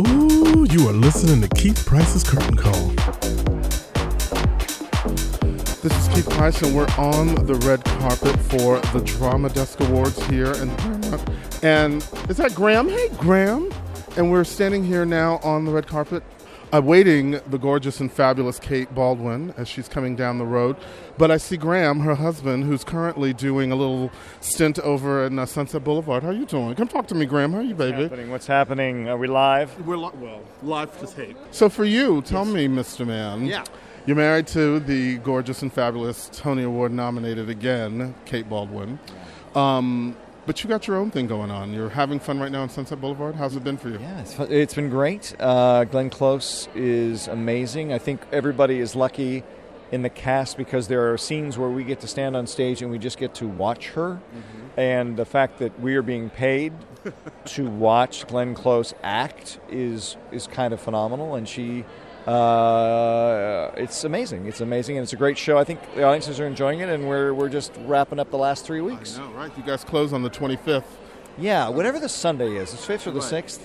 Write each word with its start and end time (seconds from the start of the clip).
Ooh, 0.00 0.66
you 0.70 0.88
are 0.88 0.94
listening 0.94 1.42
to 1.42 1.48
Keith 1.48 1.84
Price's 1.84 2.24
Curtain 2.24 2.56
Call. 2.56 2.88
This 5.82 5.94
is 5.94 6.08
Keith 6.14 6.30
Price, 6.30 6.62
and 6.62 6.74
we're 6.74 6.88
on 6.96 7.34
the 7.44 7.56
red 7.66 7.84
carpet 7.84 8.34
for 8.40 8.80
the 8.94 9.02
Drama 9.04 9.50
Desk 9.50 9.78
Awards 9.80 10.24
here 10.26 10.52
in 10.52 10.74
Paramount. 10.76 11.28
And 11.62 11.96
is 12.30 12.38
that 12.38 12.54
Graham? 12.54 12.88
Hey, 12.88 13.10
Graham. 13.18 13.70
And 14.16 14.30
we're 14.30 14.44
standing 14.44 14.82
here 14.84 15.04
now 15.04 15.38
on 15.42 15.66
the 15.66 15.70
red 15.70 15.86
carpet 15.86 16.22
awaiting 16.72 17.40
the 17.48 17.58
gorgeous 17.58 18.00
and 18.00 18.12
fabulous 18.12 18.58
Kate 18.58 18.94
Baldwin 18.94 19.52
as 19.56 19.68
she's 19.68 19.88
coming 19.88 20.16
down 20.16 20.38
the 20.38 20.44
road. 20.46 20.76
But 21.18 21.30
I 21.30 21.36
see 21.36 21.56
Graham, 21.56 22.00
her 22.00 22.14
husband, 22.14 22.64
who's 22.64 22.84
currently 22.84 23.32
doing 23.32 23.72
a 23.72 23.76
little 23.76 24.10
stint 24.40 24.78
over 24.80 25.24
in 25.24 25.38
uh, 25.38 25.46
Sunset 25.46 25.84
Boulevard. 25.84 26.22
How 26.22 26.30
are 26.30 26.32
you 26.32 26.46
doing? 26.46 26.74
Come 26.74 26.88
talk 26.88 27.06
to 27.08 27.14
me, 27.14 27.26
Graham. 27.26 27.52
How 27.52 27.58
are 27.58 27.62
you, 27.62 27.74
baby? 27.74 28.04
happening? 28.04 28.30
What's 28.30 28.46
happening? 28.46 29.08
Are 29.08 29.16
we 29.18 29.26
live? 29.26 29.86
We're 29.86 29.96
li- 29.96 30.12
well 30.14 30.42
live 30.62 30.98
to 31.00 31.06
tape. 31.06 31.36
So 31.50 31.68
for 31.68 31.84
you, 31.84 32.22
tell 32.22 32.44
me, 32.44 32.68
Mr. 32.68 33.06
Man. 33.06 33.46
Yeah. 33.46 33.64
You're 34.06 34.16
married 34.16 34.46
to 34.48 34.80
the 34.80 35.18
gorgeous 35.18 35.62
and 35.62 35.72
fabulous 35.72 36.30
Tony 36.32 36.62
Award 36.62 36.90
nominated 36.92 37.50
again, 37.50 38.14
Kate 38.24 38.48
Baldwin. 38.48 38.98
Um, 39.54 40.16
but 40.46 40.62
you 40.62 40.68
got 40.68 40.86
your 40.86 40.96
own 40.96 41.10
thing 41.10 41.26
going 41.26 41.50
on. 41.50 41.72
You're 41.72 41.90
having 41.90 42.18
fun 42.20 42.40
right 42.40 42.50
now 42.50 42.62
on 42.62 42.68
Sunset 42.70 43.00
Boulevard. 43.00 43.34
How's 43.34 43.56
it 43.56 43.64
been 43.64 43.76
for 43.76 43.88
you? 43.88 43.98
Yeah, 43.98 44.20
it's, 44.20 44.38
it's 44.38 44.74
been 44.74 44.90
great. 44.90 45.34
Uh, 45.38 45.84
Glenn 45.84 46.10
Close 46.10 46.68
is 46.74 47.28
amazing. 47.28 47.92
I 47.92 47.98
think 47.98 48.20
everybody 48.32 48.80
is 48.80 48.96
lucky 48.96 49.44
in 49.92 50.02
the 50.02 50.08
cast 50.08 50.56
because 50.56 50.88
there 50.88 51.12
are 51.12 51.18
scenes 51.18 51.58
where 51.58 51.68
we 51.68 51.82
get 51.82 52.00
to 52.00 52.06
stand 52.06 52.36
on 52.36 52.46
stage 52.46 52.80
and 52.80 52.90
we 52.90 52.98
just 52.98 53.18
get 53.18 53.34
to 53.34 53.48
watch 53.48 53.88
her. 53.90 54.20
And 54.76 55.16
the 55.16 55.24
fact 55.24 55.58
that 55.58 55.78
we 55.80 55.96
are 55.96 56.02
being 56.02 56.30
paid 56.30 56.72
to 57.46 57.68
watch 57.68 58.26
Glenn 58.28 58.54
Close 58.54 58.94
act 59.02 59.58
is 59.68 60.16
is 60.30 60.46
kind 60.46 60.72
of 60.72 60.80
phenomenal. 60.80 61.34
And 61.34 61.48
she, 61.48 61.84
uh, 62.26 63.70
it's 63.76 64.04
amazing. 64.04 64.46
It's 64.46 64.60
amazing, 64.60 64.96
and 64.98 65.02
it's 65.04 65.12
a 65.12 65.16
great 65.16 65.38
show. 65.38 65.58
I 65.58 65.64
think 65.64 65.80
the 65.94 66.02
audiences 66.04 66.40
are 66.40 66.46
enjoying 66.46 66.80
it, 66.80 66.88
and 66.88 67.08
we're 67.08 67.32
we're 67.34 67.48
just 67.48 67.72
wrapping 67.86 68.18
up 68.18 68.30
the 68.30 68.38
last 68.38 68.64
three 68.64 68.80
weeks. 68.80 69.18
I 69.18 69.26
know, 69.26 69.32
right? 69.32 69.52
You 69.56 69.62
guys 69.62 69.84
close 69.84 70.12
on 70.12 70.22
the 70.22 70.30
25th. 70.30 70.84
Yeah, 71.38 71.68
whatever 71.68 71.98
the 71.98 72.08
Sunday 72.08 72.56
is, 72.56 72.72
the 72.72 72.76
fifth 72.76 73.06
or 73.06 73.12
the 73.12 73.20
Right. 73.20 73.44
6th 73.44 73.60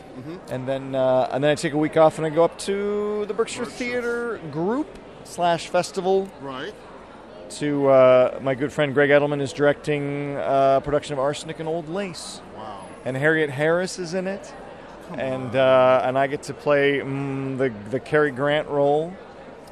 and 0.49 0.67
then 0.67 0.95
uh, 0.95 1.27
and 1.31 1.43
then 1.43 1.51
I 1.51 1.55
take 1.55 1.73
a 1.73 1.77
week 1.77 1.97
off 1.97 2.17
and 2.17 2.25
I 2.25 2.29
go 2.29 2.43
up 2.43 2.57
to 2.59 3.25
the 3.25 3.33
Berkshire 3.33 3.65
Theater 3.65 4.39
Group 4.51 4.87
slash 5.25 5.67
Festival 5.67 6.29
Right. 6.41 6.73
to 7.59 7.87
uh, 7.89 8.39
my 8.41 8.55
good 8.55 8.71
friend 8.71 8.93
Gregg 8.93 9.09
Edelman 9.09 9.41
is 9.41 9.51
directing 9.51 10.37
uh, 10.37 10.75
a 10.77 10.81
production 10.81 11.13
of 11.13 11.19
Arsenic 11.19 11.59
and 11.59 11.67
Old 11.67 11.89
Lace, 11.89 12.39
Wow. 12.55 12.85
and 13.03 13.17
Harriet 13.17 13.49
Harris 13.49 13.99
is 13.99 14.13
in 14.13 14.27
it, 14.27 14.53
and 15.13 15.55
uh, 15.55 16.01
and 16.03 16.17
I 16.17 16.27
get 16.27 16.43
to 16.43 16.53
play 16.53 16.99
mm, 16.99 17.57
the 17.57 17.73
the 17.89 17.99
Cary 17.99 18.31
Grant 18.31 18.67
role, 18.67 19.13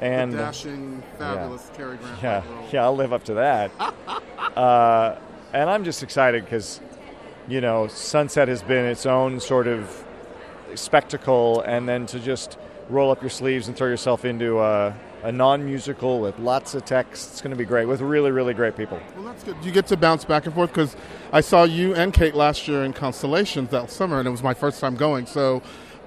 and 0.00 0.32
the 0.32 0.38
dashing, 0.38 1.02
fabulous 1.18 1.70
Cary 1.76 1.96
Grant. 1.96 2.22
yeah, 2.22 2.42
role. 2.48 2.68
yeah, 2.72 2.84
I'll 2.84 2.96
live 2.96 3.12
up 3.12 3.24
to 3.24 3.34
that. 3.34 3.70
uh, 4.56 5.16
and 5.52 5.70
I'm 5.70 5.84
just 5.84 6.02
excited 6.02 6.44
because, 6.44 6.80
you 7.46 7.60
know, 7.60 7.86
Sunset 7.86 8.48
has 8.48 8.62
been 8.62 8.84
its 8.84 9.06
own 9.06 9.40
sort 9.40 9.66
of 9.66 10.04
spectacle, 10.74 11.60
and 11.62 11.88
then 11.88 12.06
to 12.06 12.18
just 12.18 12.58
roll 12.88 13.10
up 13.10 13.22
your 13.22 13.30
sleeves 13.30 13.68
and 13.68 13.76
throw 13.76 13.88
yourself 13.88 14.24
into 14.24 14.60
a, 14.60 14.94
a 15.24 15.32
non-musical 15.32 16.20
with 16.20 16.38
lots 16.38 16.74
of 16.74 16.84
text, 16.84 17.32
it's 17.32 17.40
going 17.40 17.50
to 17.50 17.56
be 17.56 17.64
great 17.64 17.86
with 17.86 18.02
really, 18.02 18.30
really 18.30 18.54
great 18.54 18.76
people. 18.76 19.00
Well, 19.16 19.24
that's 19.24 19.42
good. 19.42 19.56
You 19.62 19.72
get 19.72 19.86
to 19.86 19.96
bounce 19.96 20.24
back 20.24 20.44
and 20.44 20.54
forth 20.54 20.70
because 20.70 20.94
I 21.32 21.40
saw 21.40 21.64
you 21.64 21.94
and 21.94 22.12
Kate 22.12 22.34
last 22.34 22.68
year 22.68 22.84
in 22.84 22.92
Constellations 22.92 23.70
that 23.70 23.90
summer, 23.90 24.18
and 24.18 24.28
it 24.28 24.30
was 24.30 24.42
my 24.42 24.54
first 24.54 24.80
time 24.80 24.96
going. 24.96 25.24
So 25.24 25.62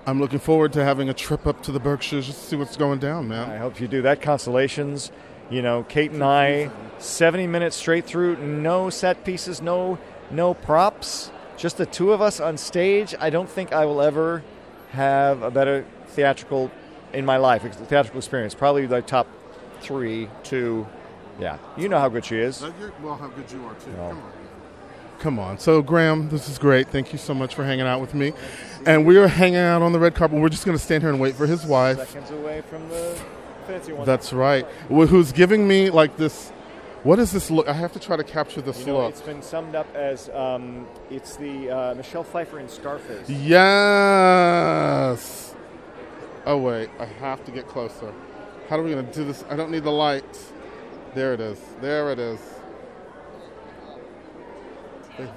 I'm 0.05 0.21
looking 0.21 0.39
forward 0.39 0.71
to 0.73 0.83
having 0.83 1.09
a 1.09 1.15
trip 1.15 1.47
up 1.47 1.63
to 1.63 1.71
the 1.71 1.79
Berkshires 1.79 2.27
just 2.27 2.41
to 2.41 2.45
see 2.45 2.55
what's 2.55 2.77
going 2.77 2.99
down, 2.99 3.27
man. 3.27 3.49
I 3.49 3.57
hope 3.57 3.81
you 3.81 3.87
do 3.87 4.03
that. 4.03 4.21
Constellations, 4.21 5.11
you 5.49 5.63
know, 5.63 5.83
Kate 5.83 6.11
and 6.11 6.23
I, 6.23 6.69
70 6.99 7.47
minutes 7.47 7.75
straight 7.75 8.05
through, 8.05 8.37
no 8.37 8.91
set 8.91 9.25
pieces, 9.25 9.61
no 9.61 9.97
no 10.29 10.53
props, 10.53 11.31
just 11.57 11.77
the 11.77 11.85
two 11.85 12.11
of 12.11 12.21
us 12.21 12.39
on 12.39 12.57
stage. 12.57 13.15
I 13.19 13.29
don't 13.29 13.49
think 13.49 13.73
I 13.73 13.85
will 13.85 14.01
ever 14.01 14.43
have 14.91 15.41
a 15.41 15.49
better 15.49 15.85
theatrical 16.07 16.71
in 17.13 17.25
my 17.25 17.37
life, 17.37 17.61
theatrical 17.61 18.19
experience. 18.19 18.53
Probably 18.53 18.85
the 18.85 19.01
top 19.01 19.27
three, 19.81 20.29
two. 20.43 20.87
Yeah, 21.39 21.57
you 21.77 21.89
know 21.89 21.99
how 21.99 22.09
good 22.09 22.25
she 22.25 22.37
is. 22.37 22.61
Well, 23.01 23.15
how 23.15 23.27
good 23.27 23.51
you 23.51 23.63
are 23.65 23.75
too. 23.75 23.91
No. 23.91 24.09
Come 24.09 24.17
on. 24.17 24.31
Come 25.19 25.39
on. 25.39 25.57
So, 25.57 25.81
Graham, 25.81 26.29
this 26.29 26.47
is 26.47 26.59
great. 26.59 26.89
Thank 26.89 27.11
you 27.11 27.17
so 27.17 27.33
much 27.33 27.55
for 27.55 27.63
hanging 27.63 27.87
out 27.87 28.01
with 28.01 28.13
me. 28.13 28.33
And 28.85 29.03
we 29.05 29.17
are 29.17 29.27
hanging 29.27 29.57
out 29.57 29.81
on 29.81 29.91
the 29.91 29.99
red 29.99 30.13
carpet. 30.13 30.39
We're 30.39 30.49
just 30.49 30.63
going 30.65 30.77
to 30.77 30.83
stand 30.83 31.01
here 31.01 31.09
and 31.09 31.19
wait 31.19 31.35
for 31.35 31.47
his 31.47 31.65
wife. 31.65 31.97
Seconds 31.97 32.29
away 32.31 32.61
from 32.61 32.87
the 32.89 33.19
fancy 33.65 33.93
one. 33.93 34.05
That's 34.05 34.31
right. 34.31 34.65
Who's 34.89 35.31
giving 35.31 35.67
me 35.67 35.89
like 35.89 36.17
this? 36.17 36.51
What 37.03 37.19
is 37.19 37.31
this 37.31 37.49
look? 37.49 37.67
I 37.67 37.73
have 37.73 37.93
to 37.93 37.99
try 37.99 38.15
to 38.15 38.23
capture 38.23 38.61
this 38.61 38.79
you 38.81 38.87
know, 38.87 38.97
look. 38.97 39.09
it's 39.11 39.21
been 39.21 39.41
summed 39.41 39.75
up 39.75 39.87
as 39.95 40.29
um, 40.29 40.87
it's 41.09 41.35
the 41.35 41.69
uh, 41.69 41.95
Michelle 41.95 42.23
Pfeiffer 42.23 42.59
in 42.59 42.67
Scarface. 42.67 43.29
Yes. 43.29 44.35
Oh 46.47 46.55
wait, 46.55 46.89
I 46.97 47.03
have 47.03 47.43
to 47.43 47.51
get 47.51 47.67
closer. 47.67 48.13
How 48.69 48.79
are 48.79 48.81
we 48.81 48.91
gonna 48.91 49.03
do 49.11 49.25
this? 49.25 49.43
I 49.49 49.57
don't 49.57 49.69
need 49.69 49.83
the 49.83 49.91
lights. 49.91 50.53
There 51.13 51.33
it 51.33 51.41
is. 51.41 51.59
There 51.81 52.09
it 52.13 52.19
is. 52.19 52.39
They- 55.17 55.29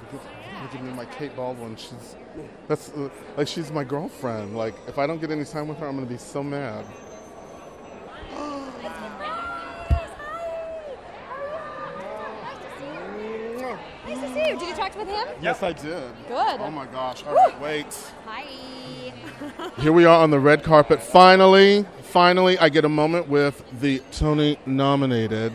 Give 0.71 0.81
me 0.83 0.93
my 0.93 1.03
Kate 1.05 1.35
Baldwin. 1.35 1.75
She's 1.75 2.15
that's 2.69 2.91
uh, 2.91 3.09
like 3.35 3.47
she's 3.49 3.71
my 3.71 3.83
girlfriend. 3.83 4.55
Like 4.55 4.75
if 4.87 4.97
I 4.97 5.05
don't 5.05 5.19
get 5.19 5.31
any 5.31 5.43
time 5.43 5.67
with 5.67 5.79
her, 5.79 5.87
I'm 5.87 5.95
gonna 5.95 6.05
be 6.05 6.17
so 6.17 6.41
mad. 6.41 6.85
Nice 11.65 12.59
to 12.59 12.77
see 12.79 12.85
you. 12.87 13.77
Nice 14.07 14.19
to 14.19 14.33
see 14.33 14.49
you. 14.49 14.57
Did 14.59 14.67
you 14.69 14.75
talk 14.75 14.95
with 14.95 15.07
him? 15.09 15.27
Yes, 15.41 15.61
I 15.61 15.73
did. 15.73 16.13
Good. 16.27 16.59
Oh 16.61 16.71
my 16.71 16.85
gosh. 16.85 17.25
All 17.25 17.33
right, 17.35 17.59
wait. 17.59 17.87
Hi. 18.25 18.80
Here 19.79 19.91
we 19.91 20.05
are 20.05 20.21
on 20.21 20.29
the 20.29 20.39
red 20.39 20.63
carpet. 20.63 21.01
Finally, 21.01 21.85
finally, 22.01 22.57
I 22.59 22.69
get 22.69 22.85
a 22.85 22.89
moment 22.89 23.27
with 23.27 23.63
the 23.79 24.01
Tony 24.11 24.57
nominated. 24.65 25.53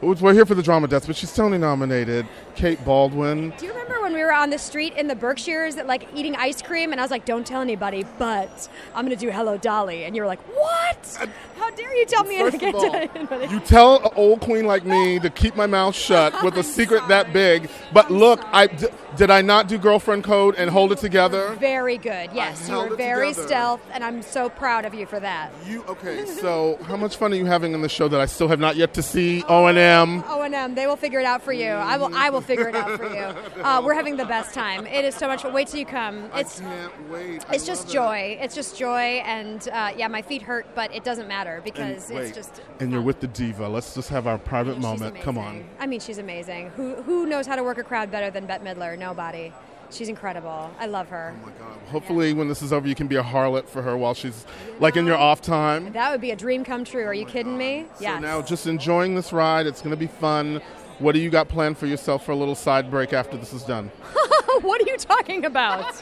We're 0.00 0.34
here 0.34 0.46
for 0.46 0.54
the 0.54 0.62
drama 0.62 0.88
desk, 0.88 1.06
but 1.06 1.16
she's 1.16 1.34
Tony 1.34 1.58
nominated. 1.58 2.26
Kate 2.54 2.84
Baldwin. 2.84 3.52
Do 3.58 3.66
you 3.66 3.75
remember 3.86 4.02
when 4.04 4.14
we 4.14 4.22
were 4.22 4.32
on 4.32 4.50
the 4.50 4.58
street 4.58 4.94
in 4.94 5.06
the 5.06 5.14
Berkshires, 5.14 5.76
like 5.76 6.08
eating 6.14 6.36
ice 6.36 6.62
cream, 6.62 6.92
and 6.92 7.00
I 7.00 7.04
was 7.04 7.10
like, 7.10 7.24
"Don't 7.24 7.46
tell 7.46 7.60
anybody, 7.60 8.04
but 8.18 8.68
I'm 8.94 9.04
gonna 9.04 9.16
do 9.16 9.30
Hello 9.30 9.56
Dolly," 9.56 10.04
and 10.04 10.14
you 10.16 10.22
were 10.22 10.28
like, 10.28 10.40
"What? 10.54 11.18
Uh, 11.20 11.26
how 11.58 11.70
dare 11.70 11.94
you 11.96 12.06
tell 12.06 12.24
me?" 12.24 12.38
First 12.38 12.62
of 12.62 12.74
all, 12.74 12.90
tell 12.90 12.94
anybody." 12.94 13.46
you 13.48 13.60
tell 13.60 14.04
an 14.04 14.10
old 14.16 14.40
queen 14.40 14.66
like 14.66 14.84
me 14.84 15.18
to 15.20 15.30
keep 15.30 15.56
my 15.56 15.66
mouth 15.66 15.94
shut 15.94 16.34
with 16.44 16.56
a 16.56 16.62
secret 16.62 17.06
that 17.08 17.32
big. 17.32 17.68
But 17.92 18.06
I'm 18.06 18.18
look, 18.18 18.40
sorry. 18.40 18.52
I 18.52 18.66
d- 18.66 18.86
did 19.16 19.30
I 19.30 19.42
not 19.42 19.68
do 19.68 19.78
girlfriend 19.78 20.24
code 20.24 20.56
and 20.56 20.68
hold 20.70 20.92
it 20.92 20.98
together? 20.98 21.54
Very 21.58 21.96
good. 21.96 22.30
Yes, 22.34 22.68
you 22.68 22.76
were 22.76 22.96
very 22.96 23.30
together. 23.30 23.46
stealth, 23.46 23.80
and 23.92 24.04
I'm 24.04 24.22
so 24.22 24.48
proud 24.48 24.84
of 24.84 24.94
you 24.94 25.06
for 25.06 25.20
that. 25.20 25.50
You 25.66 25.84
okay? 25.88 26.26
So 26.26 26.78
how 26.82 26.96
much 26.96 27.16
fun 27.16 27.32
are 27.32 27.36
you 27.36 27.46
having 27.46 27.72
in 27.72 27.82
the 27.82 27.88
show 27.88 28.08
that 28.08 28.20
I 28.20 28.26
still 28.26 28.48
have 28.48 28.60
not 28.60 28.76
yet 28.76 28.94
to 28.94 29.02
see? 29.02 29.42
O 29.48 29.66
and 29.66 29.78
M. 29.78 30.24
O 30.28 30.42
and 30.42 30.54
M, 30.54 30.74
they 30.74 30.86
will 30.86 30.96
figure 30.96 31.20
it 31.20 31.26
out 31.26 31.42
for 31.42 31.52
you. 31.52 31.68
I 31.70 31.96
will. 31.96 32.14
I 32.14 32.30
will 32.30 32.40
figure 32.40 32.68
it 32.68 32.74
out 32.76 32.98
for 32.98 33.04
you. 33.14 33.34
Uh, 33.76 33.82
we're 33.82 33.94
having 33.94 34.16
the 34.16 34.24
best 34.24 34.54
time. 34.54 34.86
It 34.86 35.04
is 35.04 35.14
so 35.14 35.26
much 35.26 35.42
fun. 35.42 35.52
Wait 35.52 35.68
till 35.68 35.78
you 35.80 35.86
come. 35.86 36.30
It's 36.34 36.60
I 36.60 36.64
can't 36.64 37.10
wait. 37.10 37.44
I 37.48 37.54
it's 37.54 37.66
just 37.66 37.82
love 37.82 37.90
it. 37.90 37.92
joy. 37.92 38.38
It's 38.40 38.54
just 38.54 38.78
joy, 38.78 39.22
and 39.24 39.68
uh, 39.68 39.92
yeah, 39.96 40.08
my 40.08 40.22
feet 40.22 40.42
hurt, 40.42 40.66
but 40.74 40.94
it 40.94 41.04
doesn't 41.04 41.28
matter 41.28 41.56
And 41.56 41.64
because 41.64 42.08
wait, 42.10 42.26
it's 42.28 42.36
just. 42.36 42.62
and 42.80 42.90
you're 42.90 43.02
with 43.02 43.20
the 43.20 43.26
diva. 43.26 43.68
Let's 43.68 43.94
just 43.94 44.08
have 44.08 44.26
our 44.26 44.38
private 44.38 44.74
She's 44.76 44.82
moment. 44.82 45.20
Come 45.20 45.36
on. 45.36 45.64
I 45.78 45.86
mean, 45.86 46.00
she's 46.00 46.18
amazing. 46.18 46.70
Who 46.70 46.94
who 47.02 47.26
knows 47.26 47.46
how 47.46 47.56
to 47.56 47.62
work 47.62 47.78
a 47.78 47.84
crowd 47.84 48.10
better 48.10 48.30
than 48.30 48.46
Bette 48.46 48.64
Midler? 48.64 48.98
Nobody. 48.98 49.52
She's 49.90 50.08
incredible. 50.08 50.70
I 50.80 50.86
love 50.86 51.08
her. 51.10 51.32
Oh 51.42 51.46
my 51.46 51.52
God. 51.52 51.78
Hopefully, 51.92 52.32
when 52.32 52.48
this 52.48 52.62
is 52.62 52.72
over, 52.72 52.88
you 52.88 52.94
can 52.96 53.06
be 53.06 53.16
a 53.16 53.22
harlot 53.22 53.68
for 53.68 53.82
her 53.82 53.96
while 53.96 54.14
she's 54.14 54.44
like 54.80 54.96
in 54.96 55.06
your 55.06 55.16
off 55.16 55.42
time. 55.42 55.92
That 55.92 56.10
would 56.10 56.20
be 56.20 56.32
a 56.32 56.36
dream 56.36 56.64
come 56.64 56.82
true. 56.84 57.04
Are 57.04 57.14
you 57.14 57.26
kidding 57.26 57.56
me? 57.58 57.76
Yeah. 57.76 57.84
So 57.98 58.02
Yes. 58.14 58.22
now, 58.22 58.42
just 58.42 58.66
enjoying 58.66 59.14
this 59.14 59.32
ride. 59.32 59.66
It's 59.66 59.80
going 59.82 59.90
to 59.92 59.96
be 59.96 60.08
fun. 60.08 60.60
What 60.98 61.12
do 61.12 61.20
you 61.20 61.28
got 61.28 61.48
planned 61.48 61.76
for 61.76 61.86
yourself 61.86 62.24
for 62.24 62.32
a 62.32 62.36
little 62.36 62.54
side 62.54 62.90
break 62.90 63.12
after 63.12 63.36
this 63.36 63.52
is 63.52 63.62
done? 63.64 63.88
what 64.62 64.80
are 64.80 64.90
you 64.90 64.96
talking 64.96 65.44
about? 65.44 65.94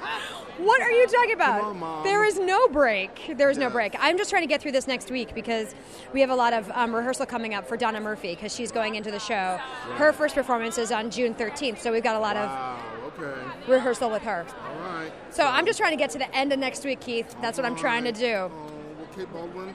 What 0.58 0.81
are 0.81 0.93
you 0.93 1.06
talking 1.08 1.32
about? 1.32 1.61
Come 1.61 1.70
on, 1.70 1.79
Mom. 1.81 2.05
There 2.05 2.25
is 2.25 2.38
no 2.38 2.69
break. 2.69 3.35
There 3.37 3.50
is 3.50 3.58
no 3.58 3.69
break. 3.70 3.96
I'm 3.99 4.17
just 4.17 4.31
trying 4.31 4.43
to 4.44 4.46
get 4.46 4.62
through 4.62 4.70
this 4.73 4.87
next 4.87 5.11
week 5.11 5.35
because 5.35 5.75
we 6.12 6.20
have 6.20 6.31
a 6.31 6.35
lot 6.35 6.52
of 6.52 6.70
um, 6.75 6.94
rehearsal 6.94 7.26
coming 7.26 7.55
up 7.55 7.67
for 7.67 7.76
Donna 7.76 8.00
Murphy 8.00 8.37
because 8.37 8.55
she's 8.55 8.70
going 8.70 8.94
into 8.94 9.11
the 9.11 9.19
show. 9.19 9.58
Her 9.96 10.12
first 10.12 10.37
performance 10.37 10.79
is 10.79 10.93
on 10.93 11.11
June 11.11 11.35
13th, 11.35 11.79
so 11.79 11.91
we've 11.91 12.05
got 12.05 12.14
a 12.14 12.20
lot 12.20 12.37
of 12.37 12.50
Okay. 13.19 13.41
rehearsal 13.69 14.11
with 14.11 14.23
her. 14.23 14.44
All 14.69 14.93
right. 14.93 15.12
So 15.31 15.44
I'm 15.44 15.67
just 15.67 15.79
trying 15.79 15.93
to 15.93 15.96
get 15.96 16.11
to 16.11 16.19
the 16.19 16.32
end 16.35 16.52
of 16.52 16.58
next 16.58 16.85
week, 16.85 17.00
Keith. 17.00 17.35
That's 17.41 17.58
what 17.58 17.64
I'm 17.64 17.76
trying 17.76 18.05
to 18.05 18.12
do. 18.12 18.35
Oh, 18.35 18.50
well, 18.99 19.08
Kate 19.17 19.32
Baldwin. 19.32 19.75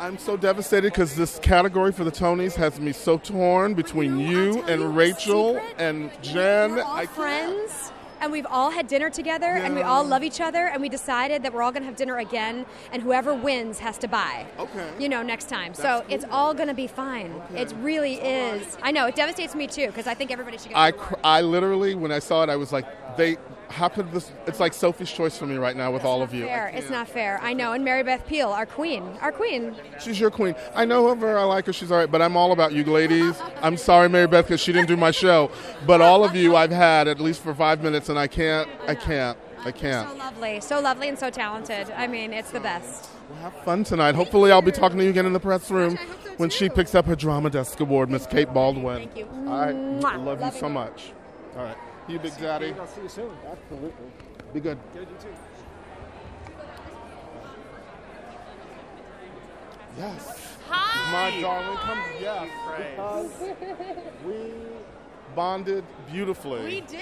I'm 0.00 0.18
so 0.18 0.36
devastated 0.36 0.92
because 0.92 1.14
this 1.16 1.38
category 1.40 1.92
for 1.92 2.04
the 2.04 2.12
Tonys 2.12 2.54
has 2.54 2.78
me 2.80 2.92
so 2.92 3.18
torn 3.18 3.74
between 3.74 4.18
you 4.18 4.62
and 4.62 4.96
Rachel 4.96 5.60
and 5.76 6.10
Jen. 6.22 6.76
We're 6.76 6.82
all 6.82 6.96
I 6.96 7.06
can't. 7.06 7.16
friends. 7.16 7.92
and 8.20 8.32
we've 8.32 8.46
all 8.46 8.70
had 8.70 8.88
dinner 8.88 9.10
together, 9.10 9.46
and 9.46 9.74
we 9.76 9.82
all 9.82 10.04
love 10.04 10.22
each 10.24 10.40
other, 10.40 10.66
and 10.66 10.80
we 10.82 10.88
decided 10.88 11.42
that 11.44 11.52
we're 11.52 11.62
all 11.62 11.70
going 11.70 11.82
to 11.82 11.86
have 11.86 11.94
dinner 11.96 12.18
again, 12.18 12.66
and 12.92 13.00
whoever 13.02 13.32
wins 13.32 13.78
has 13.78 13.96
to 13.98 14.08
buy. 14.08 14.44
Okay. 14.58 14.88
You 14.98 15.08
know, 15.08 15.22
next 15.22 15.48
time. 15.48 15.72
so 15.74 15.82
That's 15.82 16.24
it's 16.24 16.24
all 16.30 16.52
going 16.54 16.68
to 16.68 16.74
be 16.74 16.86
fine. 16.88 17.32
It 17.54 17.72
really 17.80 18.14
is. 18.14 18.76
I 18.82 18.90
know 18.92 19.06
it 19.06 19.14
devastates 19.16 19.54
me 19.54 19.66
too 19.68 19.86
because 19.86 20.06
I 20.06 20.14
think 20.14 20.30
everybody 20.32 20.58
should 20.58 20.68
get. 20.70 20.76
I, 20.76 20.90
cr- 20.92 21.14
I 21.22 21.42
literally, 21.42 21.94
when 21.94 22.10
I 22.12 22.18
saw 22.18 22.42
it, 22.44 22.50
I 22.50 22.56
was 22.56 22.72
like, 22.72 22.86
they. 23.16 23.36
How 23.68 23.88
could 23.88 24.10
this? 24.12 24.32
It's 24.46 24.60
like 24.60 24.72
Sophie's 24.72 25.10
choice 25.10 25.36
for 25.36 25.46
me 25.46 25.56
right 25.56 25.76
now 25.76 25.92
with 25.92 26.04
all 26.04 26.22
of 26.22 26.32
you. 26.32 26.46
Fair. 26.46 26.68
It's 26.68 26.88
can't. 26.88 27.08
fair. 27.08 27.38
I 27.42 27.52
know. 27.52 27.72
And 27.72 27.84
Mary 27.84 28.02
Beth 28.02 28.26
Peil, 28.26 28.48
our 28.50 28.66
queen, 28.66 29.04
our 29.20 29.30
queen. 29.30 29.74
She's 30.00 30.18
your 30.18 30.30
queen. 30.30 30.54
I 30.74 30.84
know 30.84 31.08
of 31.08 31.20
her. 31.20 31.38
I 31.38 31.44
like 31.44 31.66
her. 31.66 31.72
She's 31.72 31.90
all 31.90 31.98
right. 31.98 32.10
But 32.10 32.22
I'm 32.22 32.36
all 32.36 32.52
about 32.52 32.72
you 32.72 32.84
ladies. 32.84 33.36
I'm 33.62 33.76
sorry, 33.76 34.08
Mary 34.08 34.26
Beth, 34.26 34.46
because 34.46 34.60
she 34.60 34.72
didn't 34.72 34.88
do 34.88 34.96
my 34.96 35.10
show. 35.10 35.50
But 35.86 36.00
all 36.00 36.24
of 36.24 36.34
you, 36.34 36.56
I've 36.56 36.70
had 36.70 37.08
at 37.08 37.20
least 37.20 37.42
for 37.42 37.54
five 37.54 37.82
minutes, 37.82 38.08
and 38.08 38.18
I 38.18 38.26
can't. 38.26 38.68
I 38.86 38.94
can't. 38.94 39.38
I 39.64 39.72
can't. 39.72 40.08
So 40.08 40.16
lovely, 40.16 40.60
so 40.60 40.80
lovely, 40.80 41.08
and 41.08 41.18
so 41.18 41.30
talented. 41.30 41.90
I 41.90 42.06
mean, 42.06 42.32
it's 42.32 42.50
the 42.50 42.60
best. 42.60 43.10
Well, 43.28 43.38
have 43.40 43.64
fun 43.64 43.84
tonight. 43.84 44.14
Hopefully, 44.14 44.50
I'll 44.50 44.62
be 44.62 44.72
talking 44.72 44.98
to 44.98 45.04
you 45.04 45.10
again 45.10 45.26
in 45.26 45.32
the 45.32 45.40
press 45.40 45.70
room 45.70 45.96
so, 45.96 46.30
when 46.36 46.48
she 46.48 46.68
picks 46.68 46.94
up 46.94 47.06
her 47.06 47.16
Drama 47.16 47.50
Desk 47.50 47.78
Award, 47.80 48.10
Miss 48.10 48.26
Kate 48.26 48.52
Baldwin. 48.52 48.98
Thank 48.98 49.16
you. 49.16 49.28
All 49.46 49.60
right. 49.60 49.72
Love 50.18 50.40
you 50.40 50.58
so 50.58 50.68
much. 50.68 51.12
All 51.56 51.64
right. 51.64 51.76
You, 52.08 52.18
Big 52.18 52.36
Daddy. 52.38 52.74
I'll 52.78 52.86
see 52.86 53.02
you 53.02 53.08
soon. 53.08 53.30
Absolutely. 53.50 53.90
Be 54.54 54.60
good. 54.60 54.78
Good, 54.94 55.02
you 55.10 55.16
too. 55.20 55.28
Yes. 59.98 60.56
Hi. 60.68 61.12
My 61.34 61.40
darling, 61.40 61.76
come. 61.78 61.98
Yes. 62.20 62.48
Because 62.90 63.30
we 64.24 64.52
bonded 65.34 65.84
beautifully. 66.10 66.64
We 66.64 66.80
did. 66.82 67.00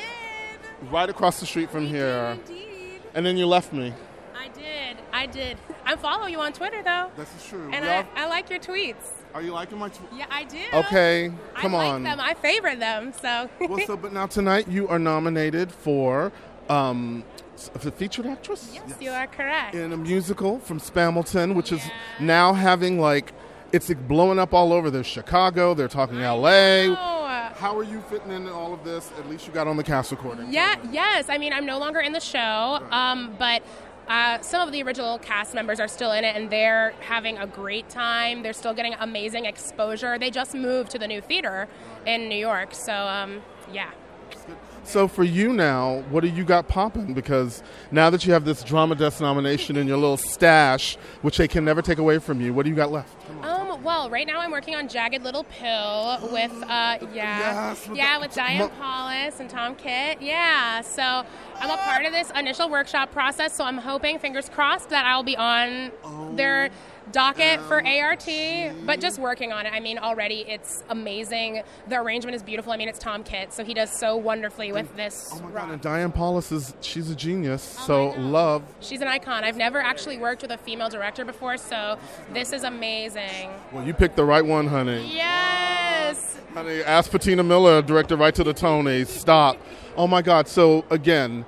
right 0.91 1.09
across 1.09 1.39
the 1.41 1.47
street 1.47 1.71
from 1.71 1.83
We 1.85 1.89
here. 1.91 2.37
did 2.47 2.51
indeed. 2.57 3.03
And 3.15 3.25
then 3.25 3.37
you 3.37 3.47
left 3.47 3.73
me. 3.73 3.93
I 4.37 4.49
did. 4.49 4.97
I 5.13 5.27
did. 5.27 5.59
I 5.85 5.97
follow 5.97 6.27
you 6.27 6.41
on 6.41 6.53
Twitter 6.53 6.83
though, 6.83 7.11
This 7.17 7.29
is 7.37 7.45
true. 7.49 7.71
and 7.73 7.85
I, 7.85 7.99
all- 7.99 8.05
I 8.17 8.27
like 8.27 8.51
your 8.51 8.59
tweets. 8.59 9.16
Are 9.37 9.43
you 9.43 9.53
liking 9.53 9.77
my 9.77 9.91
tweet? 9.91 10.09
Yeah, 10.17 10.25
I 10.31 10.45
do. 10.45 10.59
Okay, 10.73 11.31
come 11.57 11.75
I 11.75 11.93
like 11.93 12.03
them. 12.05 12.21
I 12.21 12.33
favor 12.33 12.75
them. 12.75 13.13
So. 13.21 13.51
well, 13.61 13.87
so 13.87 13.95
but 14.03 14.15
now 14.15 14.27
tonight 14.27 14.67
you 14.67 14.89
are 14.89 14.99
nominated 14.99 15.71
for 15.71 16.33
um, 16.71 17.23
the 17.75 17.91
featured 17.91 18.25
actress. 18.25 18.71
yes, 18.73 18.95
you 18.99 19.11
are 19.11 19.27
correct. 19.27 19.75
In 19.75 19.93
a 19.93 19.97
musical 19.99 20.59
from 20.59 20.81
Spamilton, 20.81 21.55
which 21.55 21.71
is 21.71 21.83
now 22.19 22.55
having 22.55 22.99
like 22.99 23.35
it's 23.73 23.91
like, 23.91 24.09
blowing 24.09 24.39
up 24.39 24.55
all 24.55 24.73
over. 24.73 24.91
There's 24.91 25.07
Chicago. 25.07 25.75
They're 25.75 25.87
talking 25.87 26.19
L.A. 26.23 26.89
Oh. 26.89 27.17
How 27.57 27.77
are 27.77 27.85
you 27.85 28.03
fitting 28.03 28.33
into 28.33 28.53
all 28.53 28.73
of 28.73 28.85
this? 28.85 29.11
At 29.19 29.29
least 29.29 29.47
you 29.47 29.53
got 29.53 29.67
on 29.67 29.77
the 29.77 29.85
cast 29.85 30.11
recording. 30.11 30.53
Yeah, 30.53 30.77
yes. 30.91 31.29
I 31.29 31.39
mean, 31.39 31.53
I'm 31.53 31.65
no 31.65 31.79
longer 31.79 32.01
in 32.01 32.13
the 32.13 32.21
show, 32.21 32.87
um, 32.91 33.35
but 33.39 33.63
uh, 34.09 34.41
some 34.41 34.67
of 34.67 34.73
the 34.73 34.83
original 34.83 35.19
cast 35.19 35.55
members 35.55 35.81
are 35.81 35.89
still 35.89 36.13
in 36.13 36.25
it, 36.25 36.37
and 36.37 36.51
they're 36.51 36.93
having 37.01 37.39
a 37.39 37.47
great 37.47 37.89
time. 37.89 38.43
They're 38.43 38.53
still 38.53 38.75
getting 38.75 38.95
amazing 38.95 39.47
exposure. 39.47 40.19
They 40.19 40.31
just 40.31 40.55
moved 40.55 40.91
to 40.93 40.99
the 40.99 41.09
new 41.09 41.21
theater 41.21 41.69
in 42.07 42.29
New 42.29 42.37
York, 42.37 42.75
so 42.75 42.93
um, 42.93 43.43
yeah. 43.73 43.91
So 44.85 45.09
for 45.09 45.25
you 45.25 45.53
now, 45.53 46.05
what 46.11 46.21
do 46.21 46.29
you 46.29 46.45
got 46.45 46.69
popping? 46.69 47.13
Because 47.13 47.63
now 47.91 48.09
that 48.11 48.25
you 48.25 48.33
have 48.33 48.45
this 48.45 48.63
drama 48.63 48.95
desk 48.95 49.21
nomination 49.21 49.77
in 49.77 49.89
your 49.89 49.97
little 49.97 50.17
stash, 50.17 50.97
which 51.23 51.39
they 51.39 51.49
can 51.49 51.65
never 51.65 51.83
take 51.83 51.99
away 51.99 52.21
from 52.21 52.41
you, 52.41 52.55
what 52.55 52.63
do 52.63 52.71
you 52.71 52.77
got 52.77 52.93
left? 52.93 53.13
Um, 53.77 53.85
well, 53.85 54.11
right 54.11 54.27
now 54.27 54.41
I'm 54.41 54.51
working 54.51 54.75
on 54.75 54.89
Jagged 54.89 55.23
Little 55.23 55.45
Pill 55.45 56.19
with, 56.33 56.53
uh, 56.63 56.99
yeah, 57.13 57.39
Yes, 57.73 57.89
with 57.89 57.99
yeah, 57.99 58.15
the- 58.15 58.21
with 58.21 58.35
Diane 58.35 58.71
Paulus 58.81 59.41
and 59.41 59.49
Tom 59.51 59.75
Kitt. 59.75 60.21
Yeah, 60.21 60.81
so 60.81 61.03
I'm 61.03 61.71
a 61.71 61.77
part 61.79 62.05
of 62.05 62.13
this 62.13 62.31
initial 62.37 62.69
workshop 62.69 63.13
process. 63.13 63.55
So 63.55 63.65
I'm 63.65 63.79
hoping, 63.79 64.19
fingers 64.19 64.49
crossed, 64.49 64.91
that 64.91 65.05
I'll 65.07 65.23
be 65.23 65.37
on 65.37 65.93
their 66.37 66.71
docket 67.13 67.61
for 67.63 67.81
um, 67.81 67.87
ART. 67.87 68.29
But 68.85 69.01
just 69.01 69.19
working 69.19 69.53
on 69.53 69.67
it. 69.67 69.73
I 69.73 69.81
mean, 69.81 69.99
already 69.99 70.45
it's 70.49 70.83
amazing. 70.89 71.63
The 71.89 72.01
arrangement 72.01 72.35
is 72.35 72.43
beautiful. 72.43 72.73
I 72.73 72.77
mean, 72.77 72.89
it's 72.89 72.99
Tom 72.99 73.23
Kitt, 73.23 73.53
so 73.53 73.65
he 73.65 73.75
does 73.75 73.91
so 73.91 74.17
wonderfully 74.17 74.73
with 74.73 74.95
this. 74.97 75.31
Oh 75.33 75.41
my 75.41 75.51
rock. 75.51 75.65
God! 75.67 75.73
And 75.73 75.83
Diane 75.83 76.13
Paulus 76.13 76.53
is 76.53 76.75
she's 76.81 77.11
a 77.11 77.15
genius. 77.15 77.77
Oh, 77.81 77.87
so 77.87 78.21
love. 78.21 78.63
She's 78.81 79.01
an 79.01 79.09
icon. 79.09 79.45
I've 79.45 79.57
never 79.57 79.79
actually 79.79 80.19
worked 80.19 80.43
with 80.43 80.51
a 80.51 80.59
female 80.59 80.89
director 80.89 81.25
before, 81.25 81.57
so 81.57 81.99
this 82.33 82.53
is 82.53 82.65
amazing. 82.65 83.51
Well, 83.73 83.85
you 83.85 83.95
picked 83.95 84.17
the 84.17 84.25
right 84.25 84.45
one, 84.45 84.67
honey. 84.67 85.15
Yes. 85.15 86.39
Honey, 86.55 86.83
ask 86.83 87.11
Patina 87.11 87.43
Miller, 87.43 87.83
director 87.83 88.17
right 88.17 88.35
to 88.35 88.45
the 88.45 88.55
Tonys. 88.55 89.09
Stop. 89.09 89.59
Oh 89.97 90.07
my 90.07 90.23
God! 90.23 90.49
So 90.49 90.85
again, 90.91 91.45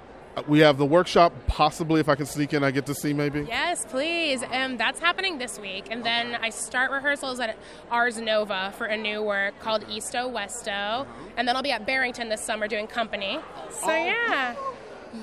we 0.47 0.59
have 0.61 0.77
the 0.77 0.85
workshop. 0.85 1.33
Possibly, 1.47 2.01
if 2.01 2.09
I 2.09 2.15
can 2.15 2.27
sneak 2.27 2.53
in, 2.53 2.63
I 2.63 2.71
get 2.71 2.87
to 2.87 2.95
see 2.95 3.15
maybe. 3.15 3.47
Yes, 3.49 3.87
please. 3.87 4.43
Um, 4.53 4.77
that's 4.77 5.01
happening 5.01 5.39
this 5.39 5.59
week. 5.59 5.89
And 5.91 6.05
then 6.05 6.35
I 6.43 6.51
start 6.51 6.91
rehearsals 6.91 7.41
at 7.41 7.57
Ars 7.91 8.19
Nova 8.19 8.73
for 8.77 8.87
a 8.87 8.97
new 8.97 9.23
work 9.23 9.59
called 9.61 9.85
Easto 9.89 10.31
Westo. 10.31 11.07
And 11.37 11.49
then 11.49 11.57
I'll 11.57 11.63
be 11.63 11.73
at 11.73 11.87
Barrington 11.87 12.29
this 12.29 12.43
summer 12.43 12.69
doing 12.69 12.87
company. 12.87 13.41
So, 13.71 13.89
yeah. 13.89 14.55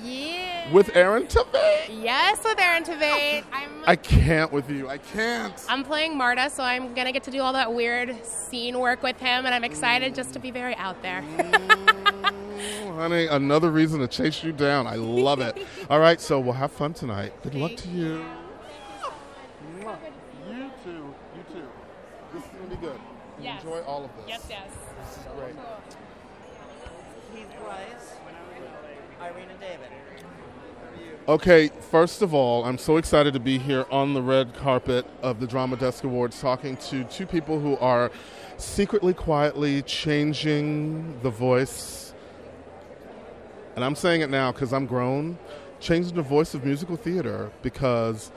Yeah. 0.02 0.72
With 0.72 0.96
Aaron 0.96 1.26
Tveit. 1.26 2.02
Yes, 2.02 2.42
with 2.42 2.58
Aaron 2.58 2.82
Tveit. 2.82 3.44
I'm, 3.52 3.70
I 3.86 3.94
can't 3.94 4.50
with 4.52 4.68
you. 4.68 4.88
I 4.88 4.98
can't. 4.98 5.64
I'm 5.68 5.84
playing 5.84 6.16
Marta, 6.16 6.50
so 6.50 6.64
I'm 6.64 6.92
going 6.94 7.06
to 7.06 7.12
get 7.12 7.22
to 7.24 7.30
do 7.30 7.40
all 7.40 7.52
that 7.52 7.72
weird 7.72 8.26
scene 8.26 8.80
work 8.80 9.04
with 9.04 9.18
him. 9.20 9.46
And 9.46 9.54
I'm 9.54 9.62
excited 9.62 10.14
just 10.14 10.32
to 10.32 10.40
be 10.40 10.50
very 10.50 10.74
out 10.74 11.00
there. 11.02 11.22
Oh, 11.38 11.86
honey, 12.96 13.26
another 13.26 13.70
reason 13.70 14.00
to 14.00 14.08
chase 14.08 14.42
you 14.42 14.52
down. 14.52 14.86
I 14.86 14.96
love 14.96 15.40
it. 15.40 15.64
All 15.90 16.00
right, 16.00 16.20
so 16.20 16.40
we'll 16.40 16.54
have 16.54 16.72
fun 16.72 16.94
tonight. 16.94 17.32
Good 17.42 17.54
luck 17.54 17.76
to 17.76 17.88
you. 17.88 18.24
Mwah. 19.80 19.96
You 20.50 20.70
too. 20.84 20.90
You 20.90 21.44
too. 21.52 21.68
This 22.34 22.42
is 22.44 22.50
gonna 22.50 22.70
be 22.70 22.76
good. 22.76 22.94
You 23.38 23.44
Yes. 23.44 23.62
Enjoy 23.62 23.80
all 23.82 24.02
of 24.04 24.10
this. 24.16 24.24
yes, 24.28 24.46
yes. 24.48 24.62
This 24.98 25.18
is 25.18 25.24
great. 25.38 25.54
Keith 27.34 27.54
Price, 27.62 28.16
Irene 29.20 29.48
and 29.50 29.60
David. 29.60 29.88
Okay, 31.28 31.70
first 31.90 32.22
of 32.22 32.32
all, 32.32 32.64
I'm 32.64 32.78
so 32.78 32.96
excited 32.96 33.34
to 33.34 33.40
be 33.40 33.58
here 33.58 33.84
on 33.90 34.14
the 34.14 34.22
red 34.22 34.54
carpet 34.54 35.04
of 35.22 35.38
the 35.40 35.46
Drama 35.46 35.76
Desk 35.76 36.02
Awards 36.04 36.40
talking 36.40 36.76
to 36.88 37.04
two 37.04 37.26
people 37.26 37.60
who 37.60 37.76
are 37.76 38.10
secretly, 38.56 39.12
quietly 39.12 39.82
changing 39.82 41.20
the 41.22 41.30
voice. 41.30 42.05
And 43.76 43.84
I'm 43.84 43.94
saying 43.94 44.22
it 44.22 44.30
now 44.30 44.52
because 44.52 44.72
I'm 44.72 44.86
grown, 44.86 45.38
changing 45.80 46.16
the 46.16 46.22
voice 46.22 46.54
of 46.54 46.64
musical 46.64 46.96
theater 46.96 47.50
because 47.62 48.32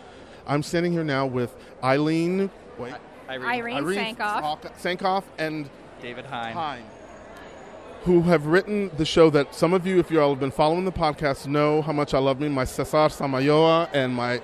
I'm 0.45 0.62
standing 0.62 0.91
here 0.91 1.06
now 1.06 1.25
with 1.25 1.56
Eileen, 1.81 2.51
wait, 2.77 2.93
Irene, 3.29 3.77
Irene 3.77 4.15
Sankoff. 4.15 4.62
Sankoff 4.77 5.24
and 5.38 5.69
David 6.01 6.25
Hein. 6.25 6.53
Hein, 6.53 6.84
who 8.03 8.22
have 8.24 8.48
written 8.48 8.91
the 8.98 9.05
show 9.05 9.29
that 9.29 9.55
some 9.55 9.74
of 9.74 9.88
you, 9.88 9.98
if 10.00 10.12
you 10.12 10.22
all 10.22 10.31
have 10.31 10.39
been 10.41 10.51
following 10.51 10.84
the 10.84 10.91
podcast, 10.91 11.48
know 11.48 11.81
how 11.81 11.93
much 11.93 12.13
I 12.13 12.19
love 12.19 12.41
me, 12.41 12.50
my 12.50 12.65
Cesar 12.65 13.08
Samayoa 13.08 13.89
and 13.93 14.13
my, 14.13 14.41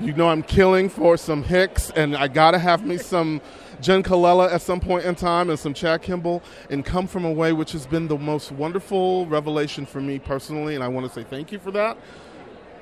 you 0.00 0.14
know, 0.14 0.28
I'm 0.30 0.42
killing 0.42 0.88
for 0.88 1.18
some 1.18 1.42
Hicks, 1.42 1.90
and 1.90 2.16
I 2.16 2.28
gotta 2.28 2.58
have 2.58 2.84
me 2.86 2.96
some 2.96 3.42
Jenn 3.80 4.02
Colella 4.02 4.52
at 4.52 4.62
some 4.62 4.80
point 4.80 5.04
in 5.04 5.14
time, 5.14 5.48
and 5.48 5.58
some 5.58 5.72
Chad 5.74 6.02
Kimball, 6.02 6.42
and 6.68 6.84
Come 6.84 7.06
From 7.06 7.24
Away, 7.24 7.52
which 7.52 7.72
has 7.72 7.86
been 7.86 8.08
the 8.08 8.18
most 8.18 8.52
wonderful 8.52 9.26
revelation 9.26 9.86
for 9.86 10.00
me 10.00 10.18
personally, 10.18 10.74
and 10.74 10.84
I 10.84 10.88
want 10.88 11.06
to 11.06 11.12
say 11.12 11.24
thank 11.24 11.50
you 11.50 11.58
for 11.58 11.70
that. 11.72 11.96